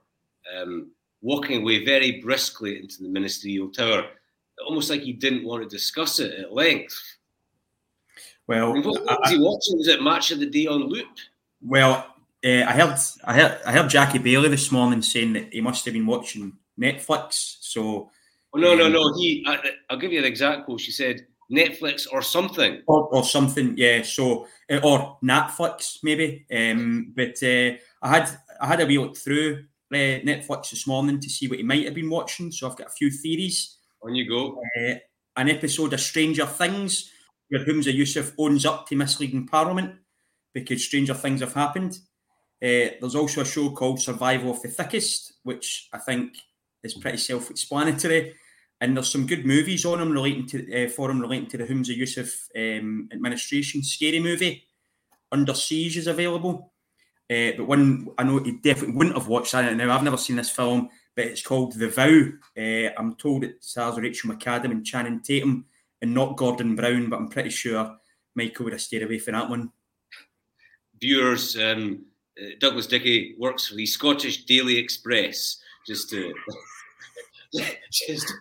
um, 0.57 0.91
walking 1.23 1.63
away 1.63 1.85
very 1.85 2.21
briskly 2.21 2.79
into 2.79 3.03
the 3.03 3.09
ministerial 3.09 3.69
tower 3.69 4.07
almost 4.65 4.91
like 4.91 5.03
he 5.03 5.13
didn't 5.13 5.45
want 5.45 5.63
to 5.63 5.69
discuss 5.69 6.19
it 6.19 6.39
at 6.39 6.53
length. 6.53 6.95
Well, 8.47 8.75
what, 8.75 9.05
what 9.05 9.21
was 9.21 9.31
he 9.31 9.39
watching? 9.39 9.79
Was 9.79 9.89
it 9.89 10.03
Match 10.03 10.31
of 10.31 10.39
the 10.39 10.47
Day 10.47 10.67
on 10.67 10.85
loop? 10.85 11.09
Well, 11.61 12.15
uh, 12.45 12.49
I 12.49 12.73
heard 12.73 12.97
I 13.25 13.35
heard 13.35 13.59
I 13.67 13.73
heard 13.73 13.91
Jackie 13.91 14.19
Baillie 14.19 14.51
this 14.51 14.71
morning 14.71 15.03
saying 15.03 15.33
that 15.33 15.53
he 15.53 15.61
must 15.61 15.85
have 15.85 15.95
been 15.95 16.07
watching 16.07 16.53
Netflix. 16.81 17.57
So, 17.61 18.11
oh, 18.55 18.59
no, 18.59 18.73
um, 18.73 18.79
no, 18.79 18.89
no. 18.89 19.15
He, 19.17 19.45
I, 19.47 19.59
will 19.91 20.01
give 20.01 20.13
you 20.13 20.19
an 20.19 20.25
example. 20.25 20.79
She 20.79 20.93
said 20.93 21.27
Netflix 21.51 22.07
or 22.11 22.23
something. 22.23 22.83
Or, 22.87 23.09
or 23.09 23.25
something, 23.25 23.75
yeah. 23.77 24.03
So 24.03 24.47
uh, 24.71 24.81
or 24.83 25.19
Netflix 25.23 25.99
maybe. 26.03 26.47
Um, 26.55 27.13
but 27.15 27.43
uh, 27.43 27.77
I 28.03 28.09
had 28.09 28.31
I 28.61 28.67
had 28.67 28.81
a 28.81 28.87
wee 28.87 28.99
look 28.99 29.17
through 29.17 29.65
uh, 29.93 29.97
Netflix 29.97 30.71
this 30.71 30.87
morning 30.87 31.21
to 31.21 31.29
see 31.29 31.49
what 31.49 31.59
he 31.59 31.65
might 31.65 31.85
have 31.85 31.95
been 31.95 32.11
watching. 32.11 32.51
So 32.51 32.69
I've 32.69 32.77
got 32.77 32.89
a 32.89 32.91
few 32.91 33.11
theories. 33.11 33.79
On 34.03 34.15
you 34.15 34.29
go. 34.29 34.61
Uh, 34.79 34.95
an 35.37 35.51
episode 35.51 35.93
of 35.93 36.01
Stranger 36.01 36.47
Things 36.47 37.11
where 37.49 37.65
Humza 37.65 37.97
Yousaf 37.97 38.33
owns 38.39 38.67
up 38.67 38.89
to 38.89 38.97
misleading 38.97 39.47
Parliament 39.47 39.95
because 40.53 40.85
stranger 40.85 41.15
things 41.15 41.41
have 41.41 41.55
happened. 41.55 41.99
Uh, 42.63 42.97
there's 43.01 43.15
also 43.15 43.43
a 43.43 43.45
show 43.45 43.71
called 43.71 44.01
Survival 44.01 44.51
of 44.51 44.63
the 44.63 44.69
Thickest, 44.69 45.35
which 45.43 45.89
I 45.93 45.99
think 45.99 46.33
is 46.87 46.95
pretty 46.95 47.19
self-explanatory. 47.19 48.35
And 48.81 48.95
there's 48.95 49.11
some 49.11 49.27
good 49.27 49.47
movies 49.47 49.87
on 49.87 50.01
him 50.01 50.13
relating 50.13 50.47
to 50.49 50.85
uh, 50.85 50.89
for 50.89 51.11
him 51.11 51.21
relating 51.21 51.49
to 51.49 51.59
the 51.59 51.65
Humza 51.65 51.97
Yousaf 51.97 52.31
um, 52.57 53.09
administration. 53.11 53.83
Scary 53.83 54.21
movie, 54.21 54.65
Under 55.33 55.55
Siege 55.55 55.97
is 55.97 56.07
available. 56.07 56.73
Uh, 57.31 57.53
but 57.57 57.67
one 57.67 58.09
I 58.19 58.23
know 58.23 58.45
you 58.45 58.61
definitely 58.61 58.95
wouldn't 58.95 59.17
have 59.17 59.29
watched 59.29 59.53
that. 59.53 59.75
Now 59.75 59.95
I've 59.95 60.05
never 60.05 60.19
seen 60.19 60.37
this 60.37 60.51
film, 60.51 60.91
but 61.15 61.25
it's 61.25 61.43
called 61.43 61.73
The 61.73 61.89
Vow. 61.89 62.29
Uh, 62.57 62.93
I'm 62.99 63.17
told 63.17 63.45
it 63.45 63.65
stars 63.65 63.97
Rachel 63.97 64.31
McAdam 64.31 64.71
and 64.71 64.85
Channing 64.85 65.21
Tatum, 65.21 65.65
and 66.03 66.13
not 66.13 66.37
Gordon 66.37 66.77
Brown. 66.77 67.09
But 67.09 67.17
I'm 67.17 67.29
pretty 67.29 67.51
sure 67.51 67.97
Michael 68.35 68.65
would 68.65 68.75
have 68.75 68.83
stayed 68.83 69.03
away 69.03 69.19
from 69.19 69.35
that 69.35 69.49
one. 69.49 69.73
Viewers, 71.01 71.57
um, 71.57 72.05
Douglas 72.61 72.87
Dickie 72.87 73.37
works 73.39 73.69
for 73.69 73.75
the 73.75 73.87
Scottish 73.87 74.45
Daily 74.45 74.77
Express. 74.77 75.63
Just 75.87 76.11
to 76.11 76.35
just 77.93 78.33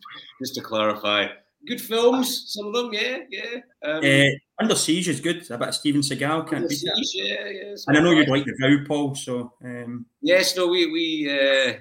just 0.42 0.56
to 0.56 0.62
clarify, 0.62 1.28
good 1.68 1.82
films, 1.82 2.46
some 2.48 2.68
of 2.68 2.74
them, 2.74 2.90
yeah, 2.94 3.18
yeah. 3.30 3.60
Um, 3.84 4.04
uh, 4.04 4.62
Under 4.62 4.76
Siege 4.76 5.10
is 5.10 5.20
good. 5.20 5.50
A 5.50 5.58
bit 5.58 5.70
of 5.70 5.76
Steven 5.76 6.02
Seagal 6.02 6.50
can't 6.50 6.70
beat 6.70 6.82
that. 6.84 7.12
Yeah, 7.14 7.50
yeah. 7.50 7.76
And 7.88 7.98
I 7.98 8.02
know 8.02 8.12
you'd 8.12 8.30
like 8.30 8.46
the 8.46 8.56
vow, 8.60 8.84
Paul. 8.88 9.16
So 9.16 9.54
um, 9.64 10.06
yes, 10.22 10.56
no, 10.56 10.68
we 10.68 10.92
we 10.92 11.30
uh, 11.30 11.74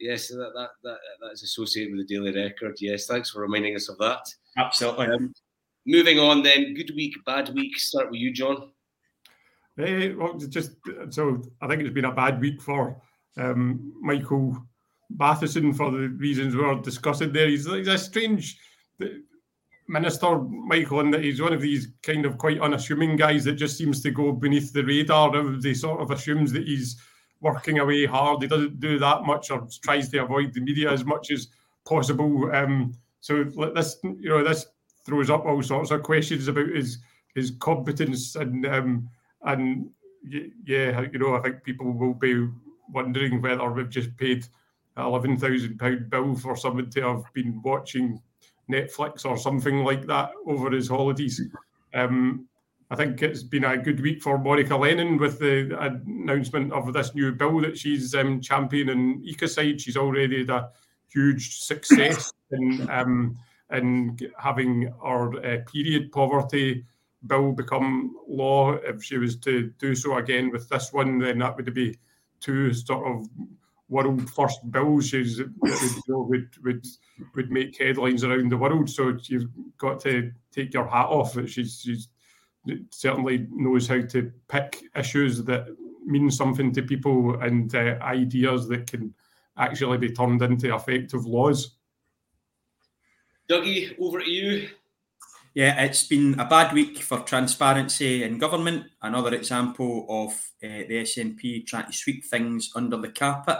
yes, 0.00 0.28
that, 0.28 0.52
that 0.54 0.70
that 0.82 0.98
that's 1.22 1.42
associated 1.42 1.94
with 1.94 2.06
the 2.06 2.14
Daily 2.14 2.32
Record. 2.32 2.76
Yes, 2.80 3.06
thanks 3.06 3.30
for 3.30 3.40
reminding 3.40 3.76
us 3.76 3.88
of 3.88 3.98
that. 3.98 4.20
Absolutely. 4.56 5.06
Um, 5.06 5.32
moving 5.86 6.18
on, 6.18 6.42
then. 6.42 6.74
Good 6.74 6.92
week, 6.94 7.14
bad 7.24 7.52
week. 7.54 7.78
Start 7.78 8.10
with 8.10 8.20
you, 8.20 8.32
John. 8.32 8.72
Hey, 9.76 10.12
well, 10.12 10.34
just 10.34 10.72
so 11.10 11.40
I 11.62 11.66
think 11.66 11.82
it's 11.82 11.94
been 11.94 12.04
a 12.04 12.12
bad 12.12 12.40
week 12.40 12.60
for 12.60 13.00
um, 13.38 13.94
Michael 14.00 14.62
Matheson 15.18 15.72
for 15.72 15.90
the 15.90 16.08
reasons 16.08 16.54
we 16.54 16.64
are 16.64 16.80
discussing 16.80 17.32
there. 17.32 17.48
He's, 17.48 17.66
he's 17.66 17.88
a 17.88 17.98
strange 17.98 18.58
minister, 19.88 20.38
Michael, 20.38 21.00
and 21.00 21.12
that 21.12 21.22
he's 21.22 21.42
one 21.42 21.52
of 21.52 21.60
these 21.60 21.88
kind 22.02 22.24
of 22.24 22.38
quite 22.38 22.60
unassuming 22.60 23.16
guys 23.16 23.44
that 23.44 23.54
just 23.54 23.76
seems 23.76 24.00
to 24.02 24.10
go 24.10 24.32
beneath 24.32 24.72
the 24.72 24.84
radar. 24.84 25.36
Everybody 25.36 25.74
sort 25.74 26.00
of 26.00 26.10
assumes 26.10 26.52
that 26.52 26.66
he's 26.66 27.00
working 27.40 27.78
away 27.78 28.06
hard. 28.06 28.42
He 28.42 28.48
doesn't 28.48 28.80
do 28.80 28.98
that 28.98 29.24
much 29.24 29.50
or 29.50 29.66
tries 29.82 30.08
to 30.10 30.22
avoid 30.22 30.54
the 30.54 30.60
media 30.60 30.90
as 30.90 31.04
much 31.04 31.30
as 31.30 31.48
possible. 31.84 32.50
Um, 32.54 32.94
so 33.20 33.44
this, 33.74 33.96
you 34.02 34.28
know, 34.28 34.44
this 34.44 34.66
throws 35.04 35.30
up 35.30 35.44
all 35.44 35.62
sorts 35.62 35.90
of 35.90 36.02
questions 36.02 36.48
about 36.48 36.68
his 36.68 36.98
his 37.34 37.52
competence 37.60 38.36
and 38.36 38.66
um, 38.66 39.08
and 39.44 39.88
yeah, 40.24 41.00
you 41.12 41.18
know, 41.18 41.34
I 41.34 41.40
think 41.40 41.64
people 41.64 41.92
will 41.92 42.14
be 42.14 42.48
wondering 42.90 43.42
whether 43.42 43.70
we've 43.70 43.88
just 43.88 44.16
paid 44.16 44.46
eleven 44.96 45.36
thousand 45.36 45.78
pound 45.78 46.10
bill 46.10 46.34
for 46.34 46.56
someone 46.56 46.90
to 46.90 47.02
have 47.02 47.24
been 47.32 47.60
watching 47.62 48.20
Netflix 48.70 49.24
or 49.24 49.36
something 49.36 49.84
like 49.84 50.06
that 50.06 50.30
over 50.46 50.70
his 50.70 50.88
holidays. 50.88 51.40
Um, 51.94 52.46
I 52.90 52.94
think 52.94 53.22
it's 53.22 53.42
been 53.42 53.64
a 53.64 53.78
good 53.78 54.00
week 54.00 54.22
for 54.22 54.36
Monica 54.36 54.76
Lennon 54.76 55.16
with 55.16 55.38
the 55.38 55.74
announcement 56.06 56.72
of 56.72 56.92
this 56.92 57.14
new 57.14 57.32
bill 57.32 57.60
that 57.62 57.78
she's 57.78 58.14
um, 58.14 58.40
championing 58.40 59.24
ecocide. 59.26 59.80
She's 59.80 59.96
already 59.96 60.40
had 60.40 60.50
a 60.50 60.70
huge 61.08 61.60
success 61.60 62.32
in 62.50 62.88
um, 62.90 63.38
in 63.70 64.18
having 64.38 64.92
our 65.00 65.34
uh, 65.38 65.58
period 65.72 66.12
poverty 66.12 66.84
bill 67.26 67.52
become 67.52 68.14
law. 68.28 68.72
If 68.72 69.02
she 69.02 69.16
was 69.16 69.36
to 69.38 69.72
do 69.78 69.94
so 69.94 70.18
again 70.18 70.50
with 70.50 70.68
this 70.68 70.92
one, 70.92 71.18
then 71.18 71.38
that 71.38 71.56
would 71.56 71.72
be 71.72 71.98
two 72.40 72.74
sort 72.74 73.06
of 73.06 73.26
world 73.92 74.28
first 74.30 74.58
bills 74.70 75.08
she's, 75.08 75.40
would, 76.08 76.48
would 76.64 76.86
would 77.34 77.50
make 77.50 77.78
headlines 77.78 78.24
around 78.24 78.50
the 78.50 78.56
world. 78.56 78.88
So 78.88 79.16
you've 79.24 79.50
got 79.76 80.00
to 80.00 80.32
take 80.50 80.72
your 80.72 80.88
hat 80.88 81.06
off. 81.06 81.34
She's, 81.48 81.80
she's 81.80 82.08
certainly 82.90 83.46
knows 83.50 83.86
how 83.86 84.00
to 84.00 84.32
pick 84.48 84.82
issues 84.96 85.44
that 85.44 85.76
mean 86.04 86.30
something 86.30 86.72
to 86.72 86.82
people 86.82 87.40
and 87.40 87.72
uh, 87.74 87.98
ideas 88.00 88.66
that 88.68 88.90
can 88.90 89.14
actually 89.56 89.98
be 89.98 90.10
turned 90.10 90.42
into 90.42 90.74
effective 90.74 91.26
laws. 91.26 91.76
Dougie, 93.48 93.94
over 94.00 94.20
to 94.20 94.30
you. 94.30 94.70
Yeah, 95.54 95.82
it's 95.82 96.06
been 96.06 96.40
a 96.40 96.46
bad 96.46 96.72
week 96.72 97.02
for 97.02 97.18
transparency 97.18 98.24
in 98.24 98.38
government. 98.38 98.86
Another 99.02 99.34
example 99.34 100.06
of 100.08 100.32
uh, 100.64 100.88
the 100.88 101.02
SNP 101.02 101.66
trying 101.66 101.86
to 101.86 101.92
sweep 101.92 102.24
things 102.24 102.72
under 102.74 102.96
the 102.96 103.10
carpet 103.10 103.58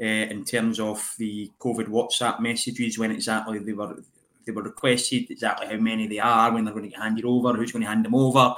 uh, 0.00 0.04
in 0.04 0.44
terms 0.44 0.78
of 0.80 1.14
the 1.18 1.50
COVID 1.58 1.88
WhatsApp 1.88 2.40
messages 2.40 2.98
when 2.98 3.10
exactly 3.10 3.58
they 3.58 3.72
were 3.72 4.02
they 4.46 4.52
were 4.52 4.62
requested, 4.62 5.30
exactly 5.30 5.66
how 5.66 5.76
many 5.76 6.06
they 6.06 6.18
are, 6.18 6.52
when 6.52 6.64
they're 6.64 6.72
going 6.72 6.84
to 6.84 6.90
get 6.90 7.02
handed 7.02 7.24
over, 7.24 7.52
who's 7.52 7.72
going 7.72 7.82
to 7.82 7.88
hand 7.88 8.04
them 8.04 8.14
over. 8.14 8.54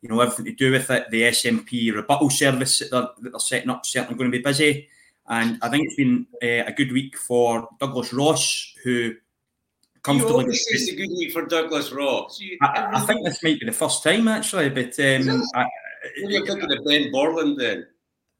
You 0.00 0.08
know, 0.08 0.20
everything 0.20 0.46
to 0.46 0.52
do 0.52 0.72
with 0.72 0.90
it. 0.90 1.10
The 1.10 1.22
SNP 1.22 1.94
rebuttal 1.94 2.28
service 2.28 2.80
that 2.80 2.90
they're, 2.90 3.08
that 3.20 3.30
they're 3.30 3.38
setting 3.38 3.70
up 3.70 3.86
certainly 3.86 4.18
going 4.18 4.32
to 4.32 4.36
be 4.36 4.42
busy. 4.42 4.88
And 5.28 5.58
I 5.62 5.68
think 5.68 5.86
it's 5.86 5.94
been 5.94 6.26
uh, 6.42 6.66
a 6.66 6.72
good 6.72 6.90
week 6.90 7.16
for 7.16 7.68
Douglas 7.78 8.12
Ross, 8.12 8.74
who 8.82 9.14
comfortably. 10.02 10.32
You 10.32 10.40
always 10.40 10.66
it's 10.68 10.88
a 10.90 10.96
good 10.96 11.10
week 11.10 11.32
for 11.32 11.46
Douglas 11.46 11.92
Ross. 11.92 12.40
You, 12.40 12.58
I, 12.60 12.90
I, 12.94 13.00
think 13.00 13.24
this 13.24 13.42
might 13.42 13.60
be 13.60 13.66
the 13.66 13.72
first 13.72 14.02
time 14.02 14.26
actually, 14.28 14.70
but 14.70 14.98
um, 14.98 15.42
I, 15.54 15.66
you're 16.16 16.44
thinking 16.44 16.72
of 16.72 16.84
Ben 16.84 17.12
Borland 17.12 17.58
then. 17.58 17.86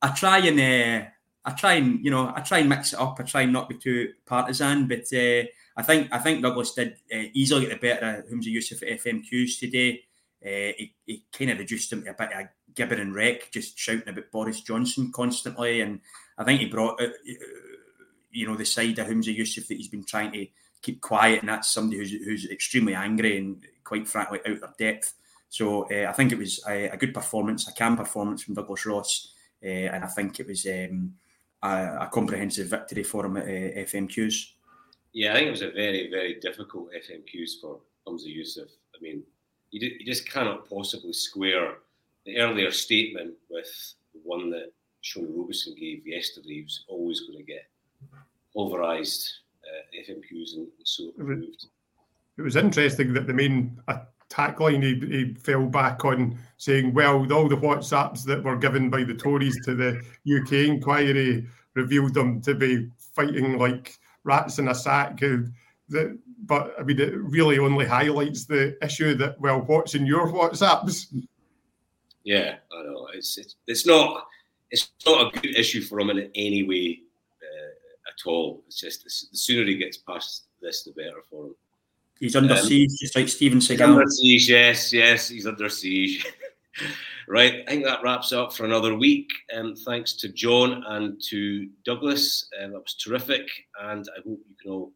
I 0.02 0.08
try 0.08 0.38
and 0.38 0.58
uh, 0.58 1.08
I 1.44 1.52
try 1.52 1.74
and 1.74 2.05
you 2.05 2.11
know 2.11 2.33
I 2.35 2.40
try 2.40 2.59
and 2.59 2.68
mix 2.68 2.92
it 2.92 3.00
up. 3.00 3.16
I 3.18 3.24
try 3.24 3.42
and 3.42 3.52
not 3.52 3.68
be 3.68 3.76
too 3.76 4.12
partisan, 4.26 4.87
but 4.87 5.12
uh, 5.12 5.44
I 5.76 5.83
think 5.83 6.09
I 6.12 6.18
think 6.18 6.42
Douglas 6.42 6.74
did 6.74 6.96
uh, 7.12 7.28
easily 7.33 7.66
get 7.66 7.81
the 7.81 7.88
better 7.88 8.18
of 8.18 8.26
Humza 8.26 8.55
Yousaf 8.55 8.83
at 8.83 9.00
FMQs 9.00 9.59
today. 9.59 10.02
Uh, 10.44 10.74
he, 10.76 10.94
he 11.07 11.24
kind 11.33 11.50
of 11.50 11.59
reduced 11.59 11.92
him 11.92 12.02
to 12.02 12.11
a 12.11 12.14
bit 12.14 12.33
of 12.33 12.46
gibber 12.74 12.94
and 12.94 13.14
wreck, 13.14 13.50
just 13.52 13.78
shouting 13.78 14.09
about 14.09 14.31
Boris 14.33 14.61
Johnson 14.61 15.12
constantly, 15.12 15.81
and 15.81 16.00
I 16.38 16.44
think 16.44 16.61
he 16.61 16.66
brought 16.66 17.00
uh, 17.00 17.09
you 18.31 18.46
know 18.46 18.57
the 18.57 18.64
side 18.64 18.98
of 18.98 19.07
Humza 19.07 19.37
Yousaf 19.37 19.66
that 19.68 19.76
he's 19.76 19.88
been 19.88 20.05
trying 20.05 20.33
to 20.33 20.46
keep 20.81 21.00
quiet, 21.00 21.40
and 21.40 21.48
that's 21.48 21.70
somebody 21.70 21.98
who's, 21.98 22.11
who's 22.11 22.50
extremely 22.50 22.94
angry 22.94 23.38
and 23.38 23.64
quite 23.85 24.09
frankly 24.09 24.40
out 24.46 24.62
of 24.62 24.76
depth. 24.76 25.14
So 25.48 25.85
uh, 25.85 26.09
I 26.09 26.12
think 26.12 26.33
it 26.33 26.38
was 26.38 26.61
a, 26.66 26.88
a, 26.88 26.96
good 26.96 27.12
performance, 27.12 27.68
a 27.68 27.72
calm 27.72 27.96
performance 27.96 28.42
from 28.42 28.55
Douglas 28.55 28.87
Ross, 28.87 29.33
uh, 29.62 29.68
and 29.68 30.02
I 30.02 30.07
think 30.09 30.40
it 30.40 30.46
was 30.46 30.66
um, 30.66 31.14
a, 31.62 31.98
a, 32.01 32.11
comprehensive 32.12 32.68
victory 32.68 33.03
for 33.03 33.27
him 33.27 33.37
at 33.37 33.44
uh, 33.44 33.81
FMQs. 33.88 34.53
Yeah, 35.12 35.33
I 35.33 35.37
think 35.37 35.48
it 35.48 35.51
was 35.51 35.62
a 35.62 35.70
very, 35.70 36.11
very 36.11 36.40
difficult 36.40 36.90
FMQs 36.92 37.61
for 37.61 37.81
Humza 38.07 38.27
Yousaf. 38.27 38.68
I 38.94 39.03
mean, 39.03 39.22
you, 39.70 39.81
do, 39.81 39.87
you 39.87 40.07
just 40.07 40.29
cannot 40.29 40.68
possibly 40.68 41.12
square 41.12 41.75
the 42.25 42.38
earlier 42.38 42.70
statement 42.70 43.35
with 43.51 43.94
the 44.14 44.20
one 44.25 44.51
that 44.51 44.72
Shona 45.03 45.29
Robison 45.31 45.75
gave 45.79 46.07
yesterday. 46.07 46.55
He 46.55 46.62
was 46.62 46.85
always 46.88 47.20
going 47.20 47.38
to 47.38 47.44
get 47.44 47.66
pulverised 48.55 49.29
uh, 49.64 50.11
FMQs 50.11 50.55
and 50.57 50.68
so 50.85 51.05
it 51.18 51.66
It 52.38 52.42
was 52.42 52.57
interesting 52.57 53.12
that 53.14 53.27
the 53.27 53.33
main 53.33 53.79
attack 54.33 54.60
line 54.60 54.83
he, 54.83 54.94
he 54.94 55.35
fell 55.35 55.66
back 55.66 56.04
on 56.04 56.38
saying, 56.56 56.94
well, 56.94 57.30
all 57.33 57.48
the 57.48 57.56
WhatsApps 57.56 58.24
that 58.24 58.42
were 58.42 58.56
given 58.56 58.88
by 58.88 59.04
the 59.04 59.14
Tories 59.14 59.58
to 59.64 59.74
the 59.74 59.98
UK 60.24 60.68
inquiry 60.68 61.46
revealed 61.74 62.14
them 62.14 62.40
to 62.42 62.54
be 62.54 62.88
fighting 62.96 63.58
like 63.58 63.98
rats 64.24 64.58
in 64.58 64.68
a 64.68 64.74
sack. 64.74 65.22
Uh, 65.22 65.38
that, 65.90 66.18
but 66.44 66.74
I 66.78 66.83
mean, 66.83 67.00
it 67.00 67.14
really 67.14 67.58
only 67.58 67.87
highlights 67.87 68.46
the 68.46 68.76
issue 68.83 69.14
that 69.16 69.38
well, 69.40 69.60
what's 69.60 69.94
in 69.94 70.06
your 70.06 70.28
WhatsApps? 70.28 71.14
Yeah, 72.24 72.56
I 72.72 72.83
know. 72.85 73.08
It's 73.14 73.37
it's, 73.38 73.56
it's 73.66 73.87
not 73.87 74.26
it's 74.70 74.90
not 75.06 75.35
a 75.35 75.40
good 75.40 75.56
issue 75.56 75.83
for 75.83 76.00
him 76.00 76.10
in 76.10 76.30
any 76.35 76.62
way 76.62 77.00
uh, 77.42 78.08
at 78.08 78.26
all. 78.26 78.62
It's 78.66 78.80
just 78.80 79.04
the 79.04 79.37
sooner 79.37 79.64
he 79.64 79.76
gets 79.76 79.98
past 79.98 80.44
this, 80.60 80.85
the 80.85 80.92
better 80.92 81.22
for 81.28 81.46
him. 81.46 81.54
He's 82.21 82.37
under 82.37 82.54
um, 82.54 82.60
siege, 82.60 82.90
just 83.00 83.17
like 83.17 83.29
Steven 83.29 83.58
Seagal. 83.58 83.81
Under 83.81 84.06
siege, 84.06 84.48
yes, 84.48 84.92
yes, 84.92 85.29
he's 85.29 85.46
under 85.46 85.69
siege. 85.69 86.25
right, 87.29 87.65
I 87.67 87.71
think 87.71 87.85
that 87.85 88.02
wraps 88.02 88.33
up 88.33 88.52
for 88.52 88.65
another 88.65 88.94
week. 88.94 89.29
Um, 89.54 89.75
thanks 89.75 90.15
to 90.15 90.29
John 90.29 90.85
and 90.87 91.21
to 91.31 91.69
Douglas. 91.85 92.48
Um, 92.63 92.73
that 92.73 92.81
was 92.81 92.94
terrific, 92.94 93.48
and 93.83 94.08
I 94.17 94.21
hope 94.21 94.40
you 94.48 94.56
can 94.60 94.71
all 94.71 94.92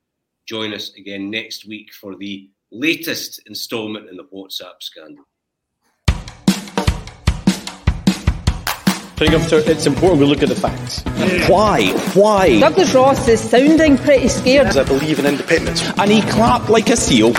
join 0.47 0.73
us 0.73 0.95
again 0.97 1.31
next 1.31 1.67
week 1.67 1.93
for 1.93 2.17
the 2.17 2.49
latest 2.71 3.41
instalment 3.47 4.09
in 4.09 4.17
the 4.17 4.25
WhatsApp 4.25 4.81
scandal. 4.81 5.25
I 9.19 9.31
think 9.31 9.33
it's 9.67 9.87
important 9.87 10.21
we 10.21 10.27
look 10.27 10.43
at 10.43 10.51
the 10.51 10.55
facts. 10.55 11.03
Why? 11.49 11.91
Why? 12.13 12.61
Douglas 12.61 12.95
Ross 12.95 13.27
is 13.29 13.41
sounding 13.41 13.97
pretty 13.97 14.29
scared. 14.29 14.77
I 14.77 14.85
believe 14.85 15.19
in 15.19 15.25
independence. 15.25 15.83
And 15.99 16.11
he 16.11 16.21
clapped 16.21 16.69
like 16.69 16.91
a 16.91 16.97
seal. 16.99 17.33